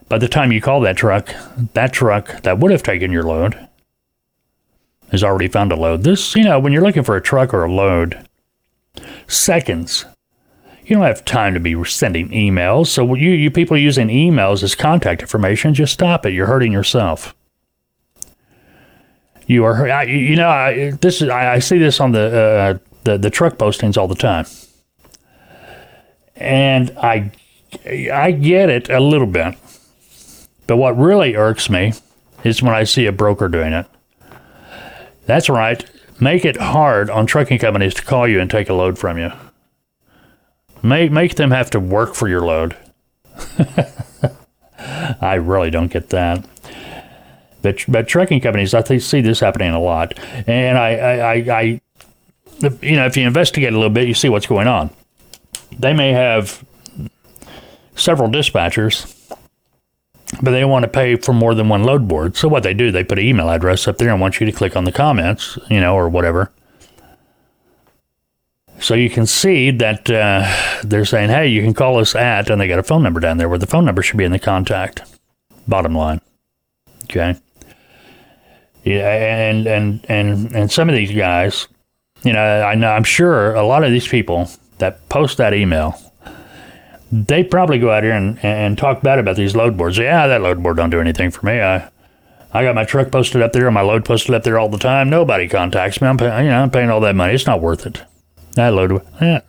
by 0.09 0.19
the 0.19 0.29
time 0.29 0.53
you 0.53 0.61
call 0.61 0.81
that 0.81 0.97
truck, 0.97 1.35
that 1.75 1.93
truck 1.93 2.43
that 2.43 2.59
would 2.59 2.73
have 2.73 2.83
taken 2.83 3.13
your 3.13 3.23
load 3.23 3.69
has 5.11 5.23
already 5.23 5.49
found 5.49 5.71
a 5.71 5.77
load. 5.77 6.03
This, 6.03 6.35
you 6.35 6.45
know, 6.45 6.59
when 6.59 6.73
you're 6.73 6.83
looking 6.83 7.05
for 7.05 7.17
a 7.17 7.23
truck 7.23 7.55
or 7.55 7.65
a 7.65 7.73
load, 7.73 8.27
seconds 9.29 10.07
you 10.87 10.97
don't 10.97 11.05
have 11.05 11.25
time 11.25 11.55
to 11.55 11.61
be 11.61 11.83
sending 11.85 12.29
emails. 12.29 12.89
So 12.89 13.15
you, 13.15 13.31
you 13.31 13.51
people 13.51 13.77
using 13.77 14.09
emails 14.09 14.63
as 14.63 14.75
contact 14.75 15.23
information, 15.23 15.73
just 15.75 15.95
stop 15.95 16.27
it. 16.27 16.35
You're 16.35 16.47
hurting 16.47 16.73
yourself. 16.73 17.35
You 19.46 19.64
are, 19.64 19.90
I, 19.90 20.04
you 20.04 20.37
know, 20.37 20.48
I, 20.48 20.92
this 21.00 21.20
is 21.20 21.28
I, 21.28 21.54
I 21.54 21.59
see 21.59 21.78
this 21.78 22.00
on 22.00 22.12
the, 22.12 22.37
uh, 22.37 22.78
the 23.04 23.18
the 23.18 23.30
truck 23.30 23.59
postings 23.59 23.98
all 23.98 24.09
the 24.09 24.14
time, 24.14 24.46
and 26.37 26.90
I 26.96 27.30
I 28.12 28.33
get 28.33 28.70
it 28.70 28.88
a 28.88 29.00
little 29.00 29.26
bit, 29.26 29.57
but 30.66 30.76
what 30.76 30.96
really 30.96 31.37
irks 31.37 31.68
me 31.68 31.92
is 32.42 32.62
when 32.62 32.74
I 32.74 32.85
see 32.85 33.07
a 33.07 33.12
broker 33.12 33.48
doing 33.48 33.72
it. 33.72 33.87
That's 35.26 35.48
right. 35.48 35.85
Make 36.20 36.44
it 36.44 36.57
hard 36.57 37.11
on 37.11 37.26
trucking 37.26 37.59
companies 37.59 37.94
to 37.94 38.02
call 38.02 38.28
you 38.28 38.40
and 38.40 38.50
take 38.50 38.68
a 38.68 38.74
load 38.74 38.98
from 38.98 39.18
you. 39.18 39.33
Make 40.83 41.11
make 41.11 41.35
them 41.37 41.50
have 41.50 41.70
to 41.70 41.80
work 41.80 42.14
for 42.14 42.28
your 42.28 42.42
load. 42.42 42.76
I 45.20 45.35
really 45.35 45.70
don't 45.70 45.90
get 45.90 46.11
that. 46.11 46.46
But 47.64 47.85
but 47.88 48.07
trucking 48.07 48.40
companies, 48.40 48.74
I 48.74 48.83
think, 48.83 49.03
see 49.03 49.20
this 49.20 49.40
happening 49.40 49.72
a 49.72 49.81
lot, 49.81 50.16
and 50.46 50.79
I, 50.79 50.94
I, 50.94 51.16
I, 51.16 51.35
I, 51.35 51.62
you 52.81 52.94
know, 52.94 53.07
if 53.07 53.16
you 53.16 53.27
investigate 53.27 53.72
a 53.72 53.77
little 53.77 53.90
bit, 53.90 54.07
you 54.07 54.14
see 54.14 54.29
what's 54.29 54.46
going 54.46 54.68
on. 54.68 54.90
They 55.77 55.92
may 55.92 56.12
have 56.12 56.64
several 57.96 58.29
dispatchers, 58.29 59.12
but 60.40 60.53
they 60.53 60.64
want 60.64 60.85
to 60.85 60.88
pay 60.88 61.16
for 61.16 61.33
more 61.33 61.55
than 61.55 61.68
one 61.68 61.83
load 61.83 62.07
board. 62.07 62.37
So 62.37 62.46
what 62.46 62.62
they 62.62 62.74
do, 62.74 62.92
they 62.92 63.03
put 63.03 63.18
an 63.18 63.24
email 63.24 63.50
address 63.50 63.88
up 63.88 63.98
there 63.98 64.11
and 64.11 64.20
want 64.20 64.38
you 64.38 64.46
to 64.46 64.53
click 64.53 64.77
on 64.77 64.85
the 64.85 64.92
comments, 64.92 65.59
you 65.68 65.81
know, 65.81 65.96
or 65.96 66.09
whatever 66.09 66.53
so 68.85 68.94
you 68.94 69.09
can 69.09 69.24
see 69.24 69.70
that 69.70 70.11
uh, 70.11 70.46
they're 70.83 71.07
saying, 71.07 71.31
hey, 71.31 71.48
you 71.48 71.62
can 71.62 71.72
call 71.72 71.98
us 71.98 72.14
at, 72.14 72.50
and 72.50 72.61
they 72.61 72.68
got 72.68 72.79
a 72.79 72.83
phone 72.83 73.03
number 73.03 73.18
down 73.18 73.38
there 73.38 73.48
where 73.48 73.59
the 73.59 73.66
phone 73.66 73.87
number 73.87 74.03
should 74.03 74.18
be 74.18 74.24
in 74.24 74.33
the 74.33 74.38
contact. 74.38 75.03
Bottom 75.66 75.94
line. 75.94 76.20
Okay. 77.05 77.37
Yeah, 78.85 79.09
and 79.09 79.66
and 79.66 80.07
and 80.09 80.55
and 80.55 80.70
some 80.70 80.88
of 80.88 80.94
these 80.94 81.12
guys, 81.12 81.68
you 82.23 82.33
know, 82.33 82.62
I 82.62 82.75
know 82.75 82.90
I'm 82.90 83.05
sure 83.05 83.55
a 83.55 83.66
lot 83.66 83.83
of 83.83 83.90
these 83.90 84.07
people 84.07 84.51
that 84.79 85.09
post 85.09 85.38
that 85.38 85.55
email, 85.55 85.99
they 87.11 87.42
probably 87.42 87.79
go 87.79 87.90
out 87.90 88.03
here 88.03 88.12
and, 88.12 88.38
and 88.44 88.77
talk 88.77 89.03
bad 89.03 89.18
about 89.18 89.37
these 89.37 89.57
load 89.57 89.77
boards. 89.77 89.97
Yeah, 89.97 90.27
that 90.27 90.42
load 90.42 90.62
board 90.62 90.77
don't 90.77 90.90
do 90.90 91.01
anything 91.01 91.31
for 91.31 91.47
me. 91.47 91.62
I 91.62 91.88
I 92.53 92.62
got 92.62 92.75
my 92.75 92.85
truck 92.85 93.11
posted 93.11 93.42
up 93.42 93.53
there 93.53 93.66
and 93.66 93.75
my 93.75 93.81
load 93.81 94.05
posted 94.05 94.35
up 94.35 94.44
there 94.44 94.59
all 94.59 94.68
the 94.68 94.79
time. 94.79 95.11
Nobody 95.11 95.49
contacts 95.49 96.01
me. 96.01 96.07
I'm 96.07 96.18
paying, 96.18 96.44
you 96.44 96.51
know, 96.51 96.62
I'm 96.62 96.70
paying 96.70 96.90
all 96.90 97.01
that 97.01 97.16
money. 97.16 97.35
It's 97.35 97.47
not 97.47 97.61
worth 97.61 97.87
it. 97.87 98.03
That 98.53 98.75
load. 98.75 99.01
Yeah. 99.20 99.40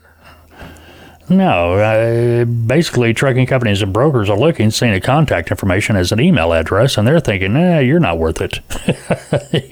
No, 1.28 1.74
uh, 1.74 2.46
basically, 2.46 3.14
trucking 3.14 3.48
companies 3.48 3.82
and 3.82 3.92
brokers 3.92 4.30
are 4.30 4.38
looking, 4.38 4.70
seeing 4.70 4.94
a 4.94 5.02
contact 5.02 5.50
information 5.50 5.96
as 5.96 6.12
an 6.12 6.20
email 6.20 6.54
address, 6.54 6.98
and 6.98 7.08
they're 7.08 7.20
thinking, 7.20 7.54
nah, 7.54 7.80
you're 7.80 8.00
not 8.00 8.20
worth 8.20 8.42
it. 8.42 8.60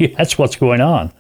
That's 0.18 0.38
what's 0.38 0.56
going 0.56 0.82
on. 0.82 1.12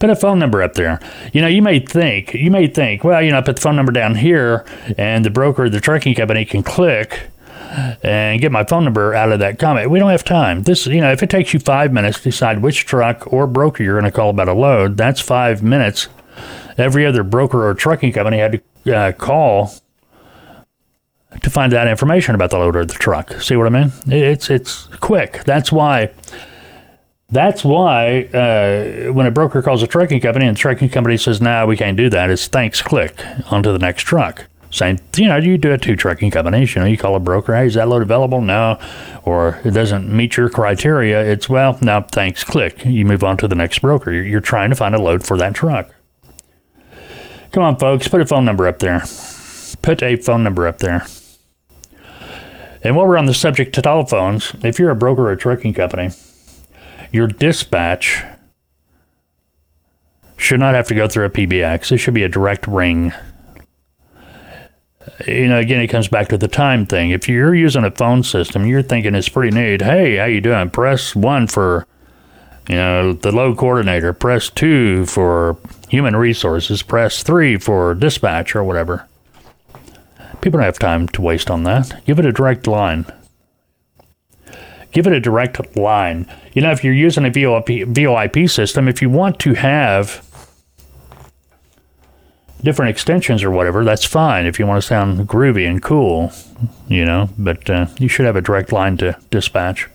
Put 0.00 0.10
a 0.10 0.16
phone 0.16 0.38
number 0.38 0.62
up 0.62 0.74
there. 0.74 1.00
You 1.32 1.40
know, 1.40 1.48
you 1.48 1.62
may 1.62 1.78
think, 1.78 2.34
you 2.34 2.50
may 2.50 2.66
think, 2.66 3.04
well, 3.04 3.22
you 3.22 3.30
know, 3.30 3.38
I 3.38 3.40
put 3.40 3.56
the 3.56 3.62
phone 3.62 3.76
number 3.76 3.92
down 3.92 4.16
here, 4.16 4.64
and 4.96 5.24
the 5.24 5.30
broker, 5.30 5.68
the 5.68 5.80
trucking 5.80 6.16
company 6.16 6.44
can 6.44 6.64
click 6.64 7.30
and 8.02 8.40
get 8.40 8.50
my 8.50 8.64
phone 8.64 8.84
number 8.84 9.14
out 9.14 9.30
of 9.30 9.38
that 9.38 9.58
comment. 9.58 9.90
We 9.90 10.00
don't 10.00 10.10
have 10.10 10.24
time. 10.24 10.62
This, 10.64 10.86
you 10.86 11.00
know, 11.00 11.12
if 11.12 11.22
it 11.22 11.30
takes 11.30 11.52
you 11.52 11.60
five 11.60 11.92
minutes 11.92 12.18
to 12.18 12.24
decide 12.24 12.60
which 12.62 12.86
truck 12.86 13.32
or 13.32 13.46
broker 13.46 13.82
you're 13.82 14.00
going 14.00 14.10
to 14.10 14.16
call 14.16 14.30
about 14.30 14.48
a 14.48 14.54
load, 14.54 14.96
that's 14.96 15.20
five 15.20 15.62
minutes 15.62 16.08
every 16.76 17.04
other 17.04 17.22
broker 17.22 17.68
or 17.68 17.74
trucking 17.74 18.12
company 18.12 18.38
had 18.38 18.52
to 18.52 18.60
uh, 18.88 19.12
call 19.12 19.72
to 21.42 21.50
find 21.50 21.74
out 21.74 21.86
information 21.88 22.34
about 22.34 22.50
the 22.50 22.58
loader 22.58 22.80
of 22.80 22.88
the 22.88 22.94
truck. 22.94 23.32
See 23.40 23.56
what 23.56 23.66
I 23.66 23.70
mean? 23.70 23.92
It's 24.06 24.50
it's 24.50 24.86
quick. 25.00 25.44
That's 25.44 25.70
why. 25.70 26.10
That's 27.30 27.62
why 27.62 28.22
uh, 28.32 29.12
when 29.12 29.26
a 29.26 29.30
broker 29.30 29.60
calls 29.60 29.82
a 29.82 29.86
trucking 29.86 30.20
company 30.20 30.46
and 30.46 30.56
the 30.56 30.58
trucking 30.58 30.88
company 30.88 31.18
says, 31.18 31.42
"No, 31.42 31.50
nah, 31.50 31.66
we 31.66 31.76
can't 31.76 31.96
do 31.96 32.08
that," 32.08 32.30
it's 32.30 32.46
thanks, 32.46 32.80
click 32.80 33.22
onto 33.52 33.70
the 33.70 33.78
next 33.78 34.04
truck. 34.04 34.46
Same, 34.70 34.98
you 35.16 35.28
know, 35.28 35.36
you 35.36 35.56
do 35.58 35.72
it 35.72 35.82
to 35.82 35.96
trucking 35.96 36.30
companies. 36.30 36.74
You 36.74 36.82
know, 36.82 36.86
you 36.86 36.96
call 36.96 37.14
a 37.16 37.20
broker, 37.20 37.54
"Hey, 37.54 37.66
is 37.66 37.74
that 37.74 37.88
load 37.88 38.00
available?" 38.00 38.40
No, 38.40 38.78
or 39.24 39.60
it 39.62 39.72
doesn't 39.72 40.10
meet 40.10 40.38
your 40.38 40.48
criteria. 40.48 41.22
It's 41.22 41.50
well, 41.50 41.78
no, 41.82 42.02
thanks, 42.10 42.44
click. 42.44 42.84
You 42.86 43.04
move 43.04 43.22
on 43.22 43.36
to 43.38 43.48
the 43.48 43.54
next 43.54 43.80
broker. 43.80 44.10
You're, 44.10 44.24
you're 44.24 44.40
trying 44.40 44.70
to 44.70 44.76
find 44.76 44.94
a 44.94 45.00
load 45.00 45.22
for 45.22 45.36
that 45.36 45.54
truck. 45.54 45.90
Come 47.52 47.62
on, 47.62 47.76
folks, 47.78 48.08
put 48.08 48.20
a 48.20 48.26
phone 48.26 48.44
number 48.44 48.66
up 48.66 48.78
there. 48.78 49.02
Put 49.82 50.02
a 50.02 50.16
phone 50.16 50.44
number 50.44 50.66
up 50.66 50.78
there. 50.78 51.06
And 52.82 52.94
while 52.94 53.06
we're 53.06 53.18
on 53.18 53.26
the 53.26 53.34
subject 53.34 53.76
of 53.76 53.84
telephones, 53.84 54.54
if 54.62 54.78
you're 54.78 54.90
a 54.90 54.96
broker 54.96 55.22
or 55.22 55.32
a 55.32 55.36
trucking 55.36 55.74
company, 55.74 56.10
your 57.10 57.26
dispatch 57.26 58.22
should 60.36 60.60
not 60.60 60.74
have 60.74 60.86
to 60.88 60.94
go 60.94 61.08
through 61.08 61.24
a 61.24 61.30
PBX. 61.30 61.90
It 61.90 61.98
should 61.98 62.14
be 62.14 62.22
a 62.22 62.28
direct 62.28 62.66
ring. 62.68 63.12
You 65.26 65.48
know, 65.48 65.58
again, 65.58 65.80
it 65.80 65.88
comes 65.88 66.06
back 66.06 66.28
to 66.28 66.38
the 66.38 66.48
time 66.48 66.86
thing. 66.86 67.10
If 67.10 67.28
you're 67.28 67.54
using 67.54 67.84
a 67.84 67.90
phone 67.90 68.22
system, 68.22 68.66
you're 68.66 68.82
thinking 68.82 69.14
it's 69.16 69.28
pretty 69.28 69.56
neat. 69.56 69.82
Hey, 69.82 70.16
how 70.16 70.26
you 70.26 70.40
doing? 70.40 70.70
Press 70.70 71.16
one 71.16 71.48
for 71.48 71.87
you 72.68 72.74
know, 72.74 73.14
the 73.14 73.32
load 73.32 73.56
coordinator, 73.56 74.12
press 74.12 74.50
two 74.50 75.06
for 75.06 75.56
human 75.88 76.14
resources, 76.14 76.82
press 76.82 77.22
three 77.22 77.56
for 77.56 77.94
dispatch 77.94 78.54
or 78.54 78.62
whatever. 78.62 79.08
People 80.40 80.58
don't 80.58 80.66
have 80.66 80.78
time 80.78 81.08
to 81.08 81.22
waste 81.22 81.50
on 81.50 81.64
that. 81.64 82.04
Give 82.04 82.18
it 82.18 82.26
a 82.26 82.32
direct 82.32 82.66
line. 82.66 83.06
Give 84.92 85.06
it 85.06 85.12
a 85.12 85.20
direct 85.20 85.76
line. 85.76 86.30
You 86.52 86.62
know, 86.62 86.70
if 86.70 86.84
you're 86.84 86.94
using 86.94 87.24
a 87.24 87.30
VoIP, 87.30 87.92
VoIP 87.92 88.50
system, 88.50 88.86
if 88.86 89.02
you 89.02 89.10
want 89.10 89.38
to 89.40 89.54
have 89.54 90.24
different 92.62 92.90
extensions 92.90 93.42
or 93.42 93.50
whatever, 93.50 93.84
that's 93.84 94.04
fine 94.04 94.46
if 94.46 94.58
you 94.58 94.66
want 94.66 94.82
to 94.82 94.86
sound 94.86 95.26
groovy 95.28 95.68
and 95.68 95.82
cool, 95.82 96.32
you 96.88 97.04
know, 97.04 97.30
but 97.38 97.68
uh, 97.70 97.86
you 97.98 98.08
should 98.08 98.26
have 98.26 98.36
a 98.36 98.40
direct 98.40 98.72
line 98.72 98.96
to 98.98 99.16
dispatch. 99.30 99.88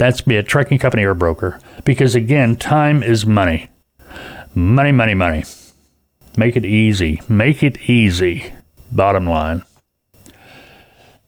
That's 0.00 0.22
be 0.22 0.38
a 0.38 0.42
trucking 0.42 0.78
company 0.78 1.04
or 1.04 1.10
a 1.10 1.14
broker. 1.14 1.60
Because 1.84 2.14
again, 2.14 2.56
time 2.56 3.02
is 3.02 3.26
money. 3.26 3.68
Money, 4.54 4.92
money, 4.92 5.12
money. 5.12 5.44
Make 6.38 6.56
it 6.56 6.64
easy. 6.64 7.20
Make 7.28 7.62
it 7.62 7.76
easy. 7.82 8.50
Bottom 8.90 9.26
line. 9.26 9.62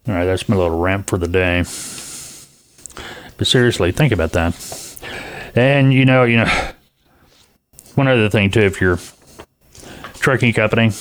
All 0.08 0.14
right, 0.14 0.24
that's 0.24 0.48
my 0.48 0.56
little 0.56 0.78
rant 0.78 1.06
for 1.06 1.18
the 1.18 1.28
day. 1.28 1.64
But 3.36 3.46
seriously, 3.46 3.92
think 3.92 4.10
about 4.10 4.32
that. 4.32 4.56
And 5.54 5.92
you 5.92 6.06
know, 6.06 6.24
you 6.24 6.38
know, 6.38 6.70
one 7.94 8.08
other 8.08 8.30
thing 8.30 8.50
too, 8.50 8.62
if 8.62 8.80
you're 8.80 8.98
trucking 10.14 10.54
company, 10.54 10.92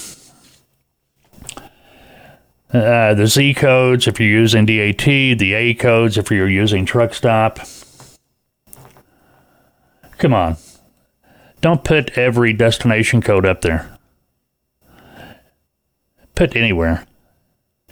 uh, 2.73 3.13
the 3.13 3.27
Z 3.27 3.53
codes 3.55 4.07
if 4.07 4.19
you're 4.19 4.29
using 4.29 4.65
DAT, 4.65 5.03
the 5.05 5.53
A 5.53 5.73
codes 5.73 6.17
if 6.17 6.31
you're 6.31 6.49
using 6.49 6.85
truck 6.85 7.13
stop. 7.13 7.59
Come 10.17 10.33
on. 10.33 10.57
Don't 11.61 11.83
put 11.83 12.17
every 12.17 12.53
destination 12.53 13.21
code 13.21 13.45
up 13.45 13.61
there. 13.61 13.97
Put 16.35 16.55
anywhere. 16.55 17.05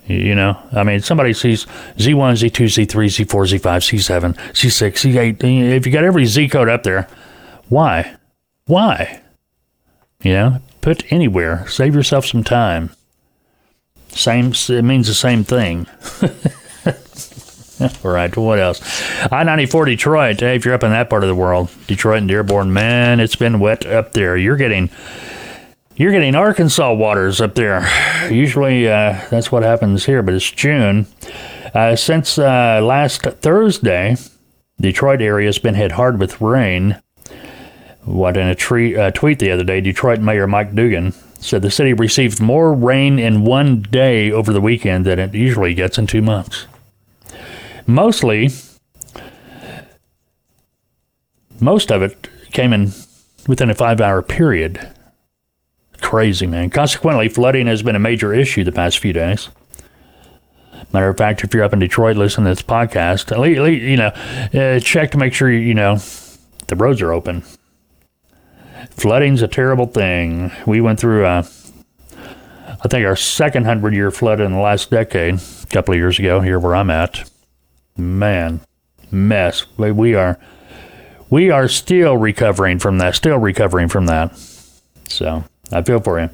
You 0.05 0.33
know, 0.33 0.59
I 0.71 0.83
mean, 0.83 1.01
somebody 1.01 1.33
sees 1.33 1.67
Z1, 1.97 2.49
Z2, 2.49 2.87
Z3, 2.87 3.25
Z4, 3.25 3.59
Z5, 3.59 3.61
C7, 3.61 4.35
C6, 4.53 5.37
C8. 5.37 5.75
If 5.75 5.85
you 5.85 5.91
got 5.91 6.03
every 6.03 6.25
Z 6.25 6.49
code 6.49 6.67
up 6.67 6.81
there, 6.81 7.07
why? 7.67 8.15
Why? 8.65 9.21
You 10.23 10.33
know, 10.33 10.57
put 10.81 11.11
anywhere. 11.11 11.67
Save 11.67 11.93
yourself 11.93 12.25
some 12.25 12.43
time. 12.43 12.89
Same, 14.19 14.51
it 14.51 14.83
means 14.83 15.07
the 15.07 15.13
same 15.13 15.45
thing. 15.45 15.87
All 18.03 18.11
right, 18.11 18.35
what 18.35 18.59
else? 18.59 18.81
I 19.31 19.43
94 19.43 19.85
Detroit. 19.85 20.41
Hey, 20.41 20.57
if 20.57 20.65
you're 20.65 20.73
up 20.73 20.83
in 20.83 20.91
that 20.91 21.09
part 21.09 21.23
of 21.23 21.29
the 21.29 21.35
world, 21.35 21.69
Detroit 21.87 22.17
and 22.17 22.27
Dearborn, 22.27 22.73
man, 22.73 23.21
it's 23.21 23.37
been 23.37 23.61
wet 23.61 23.85
up 23.85 24.11
there. 24.11 24.35
You're 24.35 24.57
getting. 24.57 24.89
You're 25.95 26.11
getting 26.11 26.35
Arkansas 26.35 26.93
waters 26.93 27.39
up 27.39 27.55
there. 27.55 27.87
Usually 28.29 28.89
uh, 28.89 29.19
that's 29.29 29.51
what 29.51 29.63
happens 29.63 30.05
here, 30.05 30.21
but 30.21 30.33
it's 30.33 30.49
June. 30.49 31.07
Uh, 31.73 31.95
since 31.95 32.37
uh, 32.37 32.81
last 32.81 33.21
Thursday, 33.21 34.17
Detroit 34.79 35.21
area 35.21 35.47
has 35.47 35.59
been 35.59 35.75
hit 35.75 35.93
hard 35.93 36.19
with 36.19 36.41
rain. 36.41 37.01
What 38.03 38.35
in 38.37 38.47
a 38.47 38.55
tre- 38.55 38.95
uh, 38.95 39.11
tweet 39.11 39.39
the 39.39 39.51
other 39.51 39.65
day, 39.65 39.79
Detroit 39.81 40.19
Mayor 40.19 40.47
Mike 40.47 40.73
Duggan 40.73 41.13
said 41.39 41.61
the 41.61 41.71
city 41.71 41.93
received 41.93 42.41
more 42.41 42.73
rain 42.73 43.17
in 43.17 43.45
one 43.45 43.81
day 43.81 44.31
over 44.31 44.51
the 44.51 44.61
weekend 44.61 45.05
than 45.05 45.19
it 45.19 45.33
usually 45.33 45.73
gets 45.73 45.97
in 45.97 46.05
two 46.05 46.21
months. 46.21 46.67
Mostly, 47.87 48.49
most 51.59 51.91
of 51.91 52.01
it 52.01 52.29
came 52.51 52.73
in 52.73 52.91
within 53.47 53.69
a 53.69 53.75
five 53.75 54.01
hour 54.01 54.21
period. 54.21 54.91
Crazy, 56.01 56.47
man. 56.47 56.69
Consequently, 56.69 57.29
flooding 57.29 57.67
has 57.67 57.83
been 57.83 57.95
a 57.95 57.99
major 57.99 58.33
issue 58.33 58.63
the 58.63 58.71
past 58.71 58.99
few 58.99 59.13
days. 59.13 59.49
Matter 60.93 61.09
of 61.09 61.17
fact, 61.17 61.43
if 61.43 61.53
you're 61.53 61.63
up 61.63 61.73
in 61.73 61.79
Detroit 61.79 62.17
listening 62.17 62.45
to 62.45 62.51
this 62.51 62.61
podcast, 62.61 63.29
you 63.81 63.97
know, 63.97 64.07
uh, 64.59 64.79
check 64.79 65.11
to 65.11 65.17
make 65.17 65.33
sure 65.33 65.51
you 65.51 65.73
know 65.73 65.97
the 66.67 66.75
roads 66.75 67.01
are 67.01 67.11
open. 67.11 67.43
Flooding's 68.99 69.41
a 69.41 69.47
terrible 69.47 69.85
thing. 69.85 70.51
We 70.65 70.81
went 70.81 70.99
through, 70.99 71.25
uh, 71.25 71.43
I 72.83 72.87
think, 72.89 73.05
our 73.05 73.15
second 73.15 73.65
hundred 73.65 73.93
year 73.93 74.11
flood 74.11 74.41
in 74.41 74.51
the 74.51 74.59
last 74.59 74.89
decade, 74.89 75.35
a 75.35 75.67
couple 75.67 75.93
of 75.93 75.97
years 75.97 76.19
ago, 76.19 76.41
here 76.41 76.59
where 76.59 76.75
I'm 76.75 76.89
at. 76.89 77.29
Man, 77.97 78.61
mess. 79.11 79.65
We 79.77 80.15
are, 80.15 80.37
we 81.29 81.49
are 81.49 81.67
still 81.67 82.17
recovering 82.17 82.79
from 82.79 82.97
that. 82.97 83.15
Still 83.15 83.37
recovering 83.37 83.87
from 83.87 84.05
that. 84.07 84.37
So 85.07 85.43
I 85.71 85.81
feel 85.81 85.99
for 86.01 86.19
you. 86.19 86.29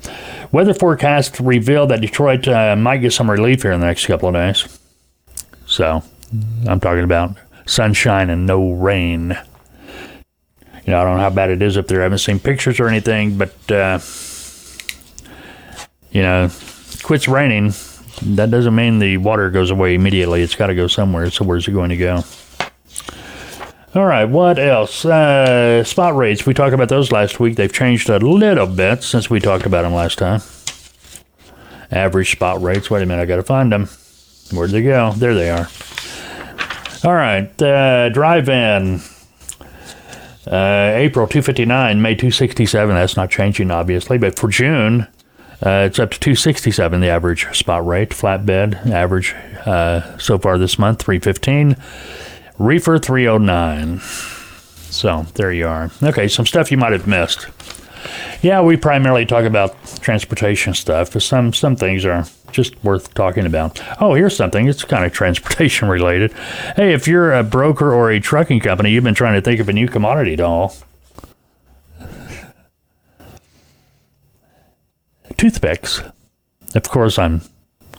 Weather 0.52 0.74
forecast 0.74 1.40
revealed 1.40 1.90
that 1.92 2.02
Detroit 2.02 2.48
uh, 2.48 2.76
might 2.76 2.98
get 2.98 3.14
some 3.14 3.30
relief 3.30 3.62
here 3.62 3.72
in 3.74 3.80
the 3.80 3.86
next 3.86 4.06
couple 4.06 4.30
of 4.30 4.34
days. 4.34 4.80
So 5.66 6.04
I'm 6.68 6.80
talking 6.80 7.04
about 7.04 7.38
sunshine 7.66 8.30
and 8.30 8.46
no 8.46 8.72
rain. 8.72 9.38
You 10.86 10.92
know, 10.92 11.02
I 11.02 11.04
don't 11.04 11.18
know 11.18 11.24
how 11.24 11.30
bad 11.32 11.50
it 11.50 11.62
is 11.62 11.78
up 11.78 11.88
there. 11.88 12.02
I 12.02 12.04
haven't 12.04 12.20
seen 12.20 12.40
pictures 12.40 12.80
or 12.80 12.88
anything, 12.88 13.38
but 13.38 13.72
uh, 13.72 14.00
you 16.12 16.22
know, 16.22 16.50
quits 17.04 17.28
raining. 17.28 17.74
That 18.22 18.52
doesn't 18.52 18.76
mean 18.76 19.00
the 19.00 19.18
water 19.18 19.50
goes 19.50 19.72
away 19.72 19.96
immediately. 19.96 20.42
It's 20.42 20.56
got 20.56 20.68
to 20.68 20.76
go 20.76 20.88
somewhere. 20.88 21.30
So 21.32 21.44
where's 21.44 21.68
it 21.68 21.72
going 21.72 21.90
to 21.90 21.98
go? 21.98 22.24
All 23.96 24.06
right, 24.06 24.26
what 24.26 24.60
else? 24.60 25.06
Uh, 25.06 25.84
spot 25.86 26.16
rates. 26.16 26.46
We 26.46 26.54
talked 26.54 26.74
about 26.74 26.90
those 26.90 27.12
last 27.14 27.40
week. 27.40 27.56
They've 27.56 27.72
changed 27.72 28.10
a 28.10 28.20
little 28.20 28.68
bit 28.68 29.04
since 29.04 29.30
we 29.30 29.40
talked 29.40 29.66
about 29.66 29.84
them 29.84 29.94
last 29.94 30.18
time. 30.18 30.42
Average 31.92 32.32
spot 32.32 32.62
rates. 32.62 32.92
Wait 32.92 33.04
a 33.04 33.06
minute, 33.06 33.22
I 33.22 33.26
got 33.26 33.38
to 33.38 33.44
find 33.44 33.72
them. 33.72 33.88
Where'd 34.52 34.72
they 34.72 34.84
go? 34.84 35.14
There 35.14 35.34
they 35.34 35.50
are. 35.50 35.70
All 37.06 37.14
right, 37.14 37.62
uh, 37.62 38.10
dry 38.10 38.42
van. 38.42 39.00
Uh, 40.48 40.92
April 40.96 41.28
259, 41.28 42.02
May 42.02 42.16
267. 42.16 42.96
That's 42.96 43.18
not 43.18 43.30
changing, 43.32 43.72
obviously, 43.72 44.18
but 44.18 44.38
for 44.38 44.48
June, 44.48 45.08
uh, 45.66 45.86
it's 45.88 46.00
up 46.00 46.12
to 46.12 46.20
267, 46.20 47.02
the 47.02 47.10
average 47.10 47.48
spot 47.58 47.86
rate. 47.86 48.10
Flatbed, 48.10 48.92
average 48.92 49.34
uh, 49.66 50.18
so 50.18 50.38
far 50.38 50.58
this 50.58 50.78
month, 50.78 51.02
315. 51.02 51.76
Reefer 52.60 53.00
309. 53.00 54.00
So 54.00 55.26
there 55.34 55.52
you 55.52 55.68
are. 55.68 55.92
Okay, 56.04 56.28
some 56.28 56.46
stuff 56.46 56.72
you 56.72 56.78
might 56.78 56.94
have 56.94 57.08
missed. 57.08 57.48
Yeah, 58.42 58.62
we 58.62 58.78
primarily 58.78 59.26
talk 59.26 59.46
about 59.46 59.76
transportation 60.02 60.74
stuff, 60.74 61.12
but 61.14 61.24
some 61.24 61.52
some 61.54 61.76
things 61.76 62.06
are 62.06 62.26
just 62.56 62.82
worth 62.84 63.14
talking 63.14 63.46
about. 63.46 63.82
Oh, 64.02 64.14
here's 64.14 64.36
something. 64.36 64.68
It's 64.68 64.84
kind 64.84 65.06
of 65.06 65.14
transportation 65.14 65.88
related. 65.88 66.34
Hey, 66.76 66.94
if 66.94 67.08
you're 67.08 67.34
a 67.34 67.44
broker 67.44 67.94
or 67.94 68.10
a 68.10 68.20
trucking 68.20 68.62
company, 68.62 68.92
you've 68.92 69.04
been 69.04 69.14
trying 69.14 69.36
to 69.36 69.42
think 69.42 69.60
of 69.60 69.70
a 69.70 69.74
new 69.74 69.88
commodity 69.88 70.36
haul. 70.36 70.76
Toothpicks. 75.38 76.02
Of 76.74 76.90
course, 76.90 77.20
I'm 77.20 77.42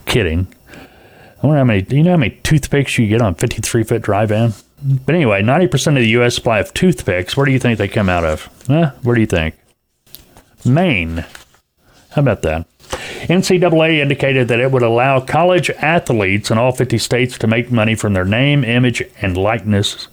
kidding. 0.05 0.47
I 1.41 1.45
wonder 1.45 1.59
how 1.59 1.65
many. 1.65 1.85
You 1.89 2.03
know 2.03 2.11
how 2.11 2.17
many 2.17 2.39
toothpicks 2.43 2.97
you 2.97 3.07
get 3.07 3.21
on 3.21 3.35
53 3.35 3.83
foot 3.83 4.01
dry 4.01 4.25
van? 4.25 4.53
But 4.83 5.15
anyway, 5.15 5.41
90% 5.41 5.87
of 5.87 5.95
the 5.95 6.09
U.S. 6.09 6.35
supply 6.35 6.59
of 6.59 6.73
toothpicks. 6.73 7.35
Where 7.35 7.45
do 7.45 7.51
you 7.51 7.59
think 7.59 7.77
they 7.77 7.87
come 7.87 8.09
out 8.09 8.23
of? 8.23 8.49
Huh? 8.67 8.91
Where 9.01 9.15
do 9.15 9.21
you 9.21 9.27
think? 9.27 9.55
Maine. 10.65 11.25
How 12.11 12.21
about 12.21 12.41
that? 12.43 12.67
NCAA 12.89 13.99
indicated 13.99 14.47
that 14.47 14.59
it 14.59 14.71
would 14.71 14.83
allow 14.83 15.19
college 15.19 15.69
athletes 15.71 16.49
in 16.49 16.57
all 16.57 16.71
50 16.71 16.97
states 16.97 17.37
to 17.39 17.47
make 17.47 17.71
money 17.71 17.95
from 17.95 18.13
their 18.13 18.25
name, 18.25 18.63
image, 18.63 19.03
and 19.21 19.35
likeness 19.35 20.07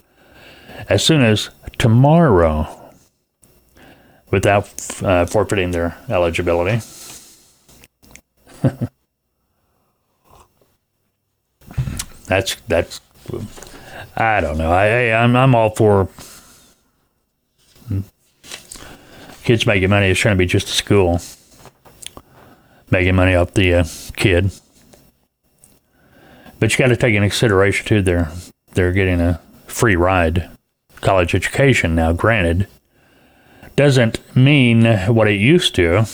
as 0.89 1.05
soon 1.05 1.23
as 1.23 1.51
tomorrow 1.79 2.67
without 4.31 4.73
uh, 5.03 5.27
forfeiting 5.27 5.71
their 5.71 5.97
eligibility. 6.09 6.81
that's 12.27 12.57
that's 12.67 13.01
I 14.17 14.41
don't 14.41 14.59
know. 14.59 14.73
I, 14.73 15.13
I'm 15.13 15.37
I'm 15.37 15.55
all 15.55 15.71
for 15.71 16.09
kids 19.45 19.67
making 19.67 19.91
money. 19.91 20.13
Trying 20.15 20.35
to 20.35 20.39
be 20.39 20.47
just 20.47 20.69
a 20.69 20.73
school 20.73 21.21
making 22.95 23.17
money 23.17 23.35
off 23.35 23.55
the 23.55 23.75
uh, 23.75 23.85
kid. 24.15 24.53
But 26.61 26.71
you 26.71 26.79
got 26.79 26.91
to 26.91 26.97
take 26.97 27.15
into 27.15 27.29
consideration 27.29 27.87
too. 27.87 28.03
They're 28.03 28.31
they're 28.73 28.93
getting 28.93 29.21
a 29.21 29.41
free 29.67 29.97
ride, 29.97 30.49
college 31.01 31.35
education. 31.35 31.97
Now, 31.97 32.13
granted, 32.13 32.69
doesn't 33.75 34.37
mean 34.37 34.85
what 35.13 35.27
it 35.27 35.41
used 35.41 35.75
to 35.75 36.05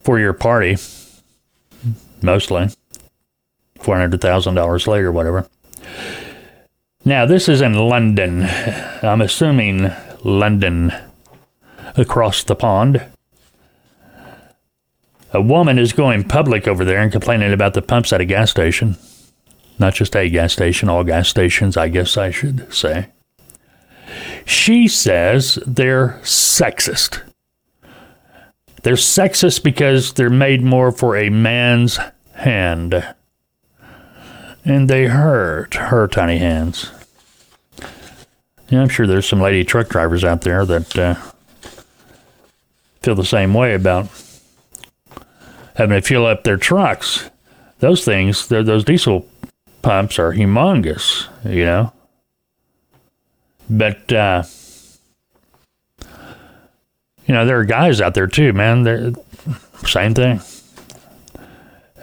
for 0.00 0.20
your 0.20 0.32
party. 0.32 0.76
Mostly, 2.22 2.68
four 3.80 3.98
hundred 3.98 4.20
thousand 4.20 4.54
dollars 4.54 4.86
later, 4.86 5.10
whatever. 5.10 5.48
Now, 7.04 7.26
this 7.26 7.48
is 7.48 7.60
in 7.60 7.74
London. 7.74 8.44
I'm 9.02 9.20
assuming 9.20 9.92
London 10.22 10.94
across 11.96 12.44
the 12.44 12.54
pond. 12.54 13.04
A 15.34 15.40
woman 15.40 15.80
is 15.80 15.92
going 15.92 16.22
public 16.22 16.68
over 16.68 16.84
there 16.84 17.00
and 17.00 17.10
complaining 17.10 17.52
about 17.52 17.74
the 17.74 17.82
pumps 17.82 18.12
at 18.12 18.20
a 18.20 18.24
gas 18.24 18.52
station. 18.52 18.96
Not 19.80 19.94
just 19.94 20.14
a 20.14 20.28
gas 20.28 20.52
station, 20.52 20.88
all 20.88 21.02
gas 21.02 21.28
stations, 21.28 21.76
I 21.76 21.88
guess 21.88 22.16
I 22.16 22.30
should 22.30 22.72
say. 22.72 23.08
She 24.44 24.86
says 24.86 25.58
they're 25.66 26.20
sexist. 26.22 27.20
They're 28.84 28.94
sexist 28.94 29.64
because 29.64 30.12
they're 30.12 30.30
made 30.30 30.62
more 30.62 30.92
for 30.92 31.16
a 31.16 31.30
man's 31.30 31.98
hand. 32.34 33.14
And 34.64 34.88
they 34.88 35.06
hurt 35.06 35.74
her 35.74 36.06
tiny 36.06 36.38
hands. 36.38 36.92
Yeah, 38.68 38.82
I'm 38.82 38.88
sure 38.88 39.08
there's 39.08 39.28
some 39.28 39.40
lady 39.40 39.64
truck 39.64 39.88
drivers 39.88 40.22
out 40.22 40.42
there 40.42 40.64
that 40.64 40.96
uh, 40.96 41.14
feel 43.02 43.16
the 43.16 43.24
same 43.24 43.52
way 43.52 43.74
about 43.74 44.08
having 45.74 46.00
to 46.00 46.06
fuel 46.06 46.26
up 46.26 46.44
their 46.44 46.56
trucks. 46.56 47.30
Those 47.80 48.04
things, 48.04 48.48
those 48.48 48.84
diesel 48.84 49.26
pumps 49.82 50.18
are 50.18 50.32
humongous, 50.32 51.28
you 51.44 51.64
know. 51.64 51.92
But 53.68 54.12
uh, 54.12 54.44
you 57.26 57.34
know, 57.34 57.46
there 57.46 57.58
are 57.58 57.64
guys 57.64 58.00
out 58.00 58.14
there 58.14 58.26
too, 58.26 58.52
man. 58.52 58.82
They're 58.82 59.12
same 59.86 60.14
thing. 60.14 60.40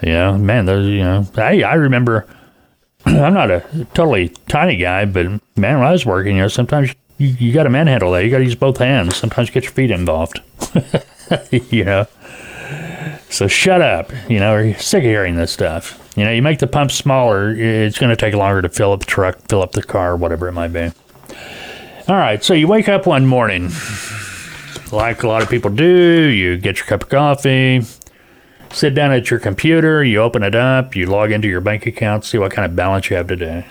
You 0.04 0.14
know, 0.14 0.38
man, 0.38 0.66
those 0.66 0.88
you 0.88 1.04
know, 1.04 1.28
hey, 1.36 1.64
I 1.64 1.76
remember 1.76 2.28
I'm 3.06 3.34
not 3.34 3.52
a 3.52 3.62
totally 3.94 4.30
tiny 4.48 4.78
guy, 4.78 5.06
but 5.06 5.28
man, 5.56 5.80
when 5.80 5.88
I 5.88 5.92
was 5.92 6.06
working, 6.06 6.36
you 6.36 6.44
know, 6.44 6.48
sometimes 6.48 6.94
you, 7.18 7.28
you 7.28 7.54
got 7.54 7.64
to 7.64 7.70
manhandle 7.70 8.12
that. 8.12 8.24
You 8.24 8.32
got 8.32 8.40
to 8.40 8.44
use 8.44 8.56
both 8.56 8.78
hands. 8.78 9.16
Sometimes 9.16 9.50
you 9.50 9.54
get 9.54 9.64
your 9.64 9.74
feet 9.74 9.92
involved. 9.92 10.42
you 11.52 11.86
know. 11.86 12.08
So 13.32 13.48
shut 13.48 13.82
up. 13.82 14.12
You 14.30 14.40
know, 14.40 14.54
are 14.54 14.74
sick 14.76 15.00
of 15.00 15.10
hearing 15.10 15.38
this 15.38 15.52
stuff? 15.52 15.98
You 16.18 16.26
know, 16.26 16.32
you 16.32 16.42
make 16.42 16.60
the 16.60 16.68
pump 16.68 16.92
smaller, 16.92 17.56
it's 17.56 17.98
going 17.98 18.10
to 18.10 18.18
take 18.18 18.36
longer 18.36 18.62
to 18.62 18.68
fill 18.68 18.92
up 18.92 19.00
the 19.00 19.06
truck, 19.06 19.40
fill 19.48 19.64
up 19.64 19.72
the 19.72 19.82
car, 19.82 20.18
whatever 20.18 20.50
it 20.50 20.52
might 20.52 20.74
be. 20.74 20.92
All 22.10 22.18
right, 22.18 22.44
so 22.44 22.54
you 22.54 22.68
wake 22.68 22.90
up 22.90 23.08
one 23.08 23.26
morning, 23.26 23.70
like 24.92 25.24
a 25.24 25.28
lot 25.28 25.42
of 25.42 25.50
people 25.50 25.72
do. 25.72 25.86
You 26.28 26.58
get 26.58 26.80
your 26.80 26.86
cup 26.86 27.04
of 27.04 27.10
coffee, 27.10 27.84
sit 28.72 28.94
down 28.94 29.14
at 29.14 29.32
your 29.32 29.40
computer, 29.40 30.04
you 30.04 30.20
open 30.20 30.44
it 30.44 30.54
up, 30.54 30.94
you 30.94 31.06
log 31.06 31.32
into 31.32 31.48
your 31.48 31.62
bank 31.62 31.86
account, 31.86 32.26
see 32.26 32.38
what 32.38 32.52
kind 32.52 32.66
of 32.66 32.76
balance 32.76 33.10
you 33.10 33.16
have 33.16 33.28
today. 33.28 33.66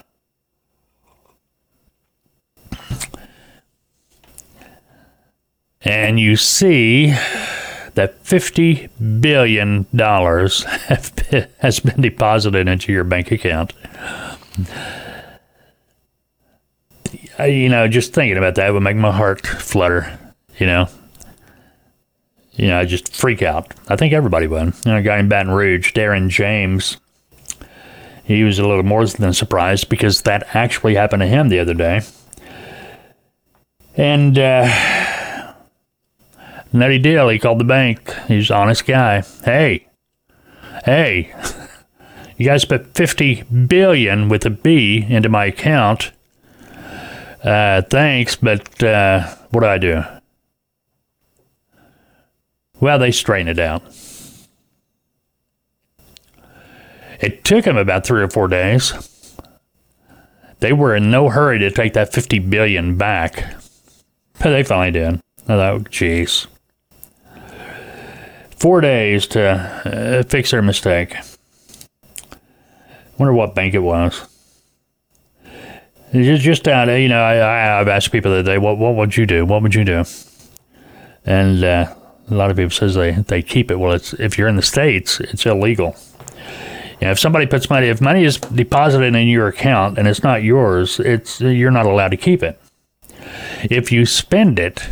And 5.83 6.19
you 6.19 6.37
see 6.37 7.15
that 7.95 8.23
$50 8.25 9.21
billion 9.21 9.83
been, 9.93 11.49
has 11.59 11.81
been 11.81 12.01
deposited 12.01 12.69
into 12.69 12.93
your 12.93 13.05
bank 13.05 13.31
account. 13.31 13.73
you 17.39 17.69
know, 17.69 17.89
just 17.89 18.13
thinking 18.13 18.37
about 18.37 18.55
that 18.57 18.73
would 18.73 18.83
make 18.83 18.97
my 18.97 19.13
heart 19.13 19.47
flutter, 19.47 20.19
you 20.59 20.67
know 20.67 20.89
you 22.61 22.67
know, 22.69 22.79
I 22.79 22.85
just 22.85 23.15
freak 23.15 23.41
out. 23.41 23.73
I 23.89 23.97
think 23.97 24.13
everybody 24.13 24.47
would. 24.47 24.75
You 24.85 24.93
know, 24.93 24.99
a 24.99 25.03
guy 25.03 25.19
in 25.19 25.29
Baton 25.29 25.51
Rouge, 25.51 25.95
Darren 25.95 26.29
James, 26.29 26.99
he 28.23 28.45
was 28.45 28.59
a 28.59 28.67
little 28.69 28.83
more 28.83 29.07
than 29.07 29.33
surprised 29.33 29.89
because 29.89 30.23
that 30.23 30.55
actually 30.55 30.95
happened 30.95 31.21
to 31.21 31.27
him 31.27 31.49
the 31.49 31.59
other 31.59 31.73
day. 31.73 32.03
And 33.97 34.39
uh, 34.39 34.65
nutty 36.73 36.99
deal, 36.99 37.29
he 37.29 37.39
called 37.39 37.61
the 37.61 37.65
bank. 37.65 38.13
He's 38.29 38.51
an 38.51 38.57
honest 38.57 38.87
guy. 38.87 39.23
Hey, 39.45 39.87
hey, 40.85 41.35
you 42.37 42.47
guys 42.47 42.65
put 42.65 42.95
50 42.95 43.43
billion 43.67 44.29
with 44.29 44.45
a 44.47 44.51
B 44.51 45.05
into 45.09 45.29
my 45.29 45.47
account. 45.47 46.13
Uh, 47.43 47.83
thanks, 47.83 48.37
but 48.37 48.83
uh, 48.83 49.35
what 49.51 49.61
do 49.61 49.67
I 49.67 49.79
do? 49.79 50.03
Well, 52.81 52.99
they 52.99 53.13
straightened 53.13 53.51
it 53.51 53.59
out. 53.59 53.83
It 57.21 57.45
took 57.45 57.67
them 57.67 57.77
about 57.77 58.07
three 58.07 58.23
or 58.23 58.31
four 58.31 58.49
days. 58.49 59.37
They 60.61 60.73
were 60.73 60.95
in 60.95 61.11
no 61.11 61.29
hurry 61.29 61.59
to 61.59 61.71
take 61.71 61.93
that 61.95 62.13
50 62.13 62.39
billion 62.39 62.97
back. 62.97 63.55
But 64.39 64.51
they 64.51 64.63
finally 64.63 64.91
did. 64.91 65.21
I 65.45 65.57
thought, 65.57 65.91
jeez. 65.91 66.47
Four 68.61 68.83
days 68.83 69.27
to 69.29 69.43
uh, 69.43 70.23
fix 70.25 70.51
their 70.51 70.61
mistake. 70.61 71.17
Wonder 73.17 73.33
what 73.33 73.55
bank 73.55 73.73
it 73.73 73.79
was. 73.79 74.29
It's 76.13 76.43
just 76.43 76.69
out, 76.69 76.89
you 76.89 77.09
know, 77.09 77.23
I, 77.23 77.35
have 77.35 77.89
asked 77.89 78.13
people 78.13 78.33
that 78.33 78.43
day, 78.43 78.59
what, 78.59 78.77
what 78.77 78.97
would 78.97 79.17
you 79.17 79.25
do? 79.25 79.47
What 79.47 79.63
would 79.63 79.75
you 79.75 79.85
do? 79.85 80.05
And 81.25 81.65
uh, 81.65 81.95
a 82.31 82.35
lot 82.35 82.51
of 82.51 82.57
people 82.59 82.71
says 82.71 82.95
they, 82.95 83.13
they 83.13 83.41
keep 83.41 83.71
it. 83.71 83.77
Well, 83.77 83.93
it's 83.93 84.13
if 84.15 84.37
you're 84.37 84.49
in 84.49 84.57
the 84.57 84.63
states, 84.63 85.21
it's 85.21 85.47
illegal. 85.47 85.97
You 87.01 87.07
know, 87.07 87.13
if 87.13 87.19
somebody 87.19 87.47
puts 87.47 87.71
money, 87.71 87.87
if 87.87 88.03
money 88.03 88.25
is 88.25 88.37
deposited 88.37 89.15
in 89.15 89.29
your 89.29 89.49
account 89.49 89.99
and 89.99 90.07
it's 90.07 90.23
not 90.23 90.43
yours, 90.43 91.01
it's 91.01 91.41
you're 91.41 91.71
not 91.71 91.87
allowed 91.87 92.11
to 92.11 92.19
keep 92.19 92.43
it. 92.43 92.61
If 93.63 93.91
you 93.91 94.05
spend 94.05 94.59
it, 94.59 94.87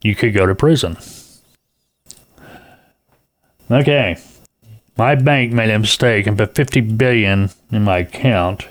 you 0.00 0.14
could 0.14 0.32
go 0.32 0.46
to 0.46 0.54
prison. 0.54 0.96
Okay, 3.70 4.18
my 4.96 5.14
bank 5.14 5.52
made 5.52 5.70
a 5.70 5.78
mistake 5.78 6.26
and 6.26 6.36
put 6.36 6.54
50 6.54 6.80
billion 6.80 7.50
in 7.70 7.84
my 7.84 7.98
account. 7.98 8.66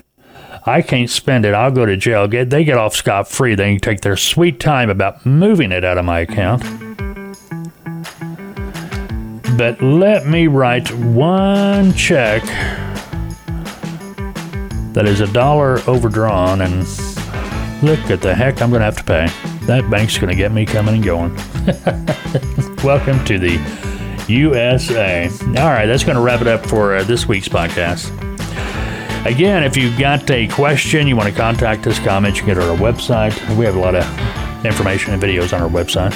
I 0.66 0.82
can't 0.82 1.10
spend 1.10 1.46
it. 1.46 1.54
I'll 1.54 1.72
go 1.72 1.86
to 1.86 1.96
jail. 1.96 2.28
Get 2.28 2.50
they 2.50 2.64
get 2.64 2.78
off 2.78 2.96
scot 2.96 3.28
free. 3.28 3.56
They 3.56 3.72
can 3.72 3.80
take 3.80 4.02
their 4.02 4.18
sweet 4.18 4.60
time 4.60 4.90
about 4.90 5.26
moving 5.26 5.72
it 5.72 5.86
out 5.86 5.98
of 5.98 6.06
my 6.06 6.20
account 6.20 6.64
but 9.60 9.82
let 9.82 10.26
me 10.26 10.48
write 10.48 10.90
one 10.96 11.92
check 11.92 12.42
that 14.94 15.06
is 15.06 15.20
a 15.20 15.28
dollar 15.34 15.82
overdrawn 15.86 16.62
and 16.62 16.88
look 17.84 18.00
at 18.10 18.22
the 18.22 18.34
heck 18.34 18.62
I'm 18.62 18.70
going 18.70 18.80
to 18.80 18.86
have 18.86 18.96
to 18.96 19.04
pay. 19.04 19.28
That 19.66 19.90
bank's 19.90 20.18
going 20.18 20.30
to 20.30 20.36
get 20.36 20.54
me 20.54 20.66
coming 20.66 20.96
and 20.96 21.04
going. 21.04 21.36
Welcome 22.86 23.22
to 23.26 23.38
the 23.38 23.58
USA. 24.30 25.28
All 25.28 25.70
right, 25.70 25.86
that's 25.86 26.04
going 26.04 26.16
to 26.16 26.22
wrap 26.22 26.42
it 26.42 26.48
up 26.48 26.66
for 26.66 26.96
uh, 26.96 27.04
this 27.04 27.28
week's 27.28 27.48
podcast. 27.48 28.16
Again, 29.26 29.64
if 29.64 29.76
you've 29.76 29.98
got 29.98 30.30
a 30.32 30.48
question, 30.48 31.08
you 31.08 31.16
want 31.16 31.30
to 31.30 31.36
contact 31.36 31.86
us, 31.88 32.00
comment, 32.00 32.38
you 32.38 32.44
can 32.44 32.56
get 32.56 32.64
our 32.64 32.78
website. 32.78 33.34
We 33.58 33.66
have 33.66 33.76
a 33.76 33.80
lot 33.80 33.96
of 33.96 34.66
information 34.66 35.14
and 35.14 35.22
videos 35.22 35.54
on 35.54 35.62
our 35.62 35.70
website 35.70 36.14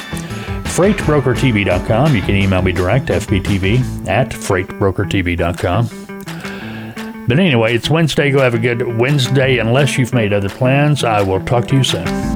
freightbrokertv.com. 0.74 2.16
You 2.16 2.22
can 2.22 2.36
email 2.36 2.64
me 2.64 2.72
direct, 2.72 3.08
fbtv 3.08 4.08
at 4.08 4.30
freightbrokertv.com. 4.30 7.28
But 7.28 7.40
anyway, 7.40 7.76
it's 7.76 7.90
Wednesday. 7.90 8.32
Go 8.32 8.40
have 8.40 8.56
a 8.56 8.60
good 8.60 8.98
Wednesday. 8.98 9.60
Unless 9.60 9.98
you've 9.98 10.14
made 10.14 10.34
other 10.34 10.50
plans, 10.50 11.04
I 11.04 11.22
will 11.22 11.44
talk 11.46 11.68
to 11.68 11.78
you 11.78 11.84
soon. 11.84 12.33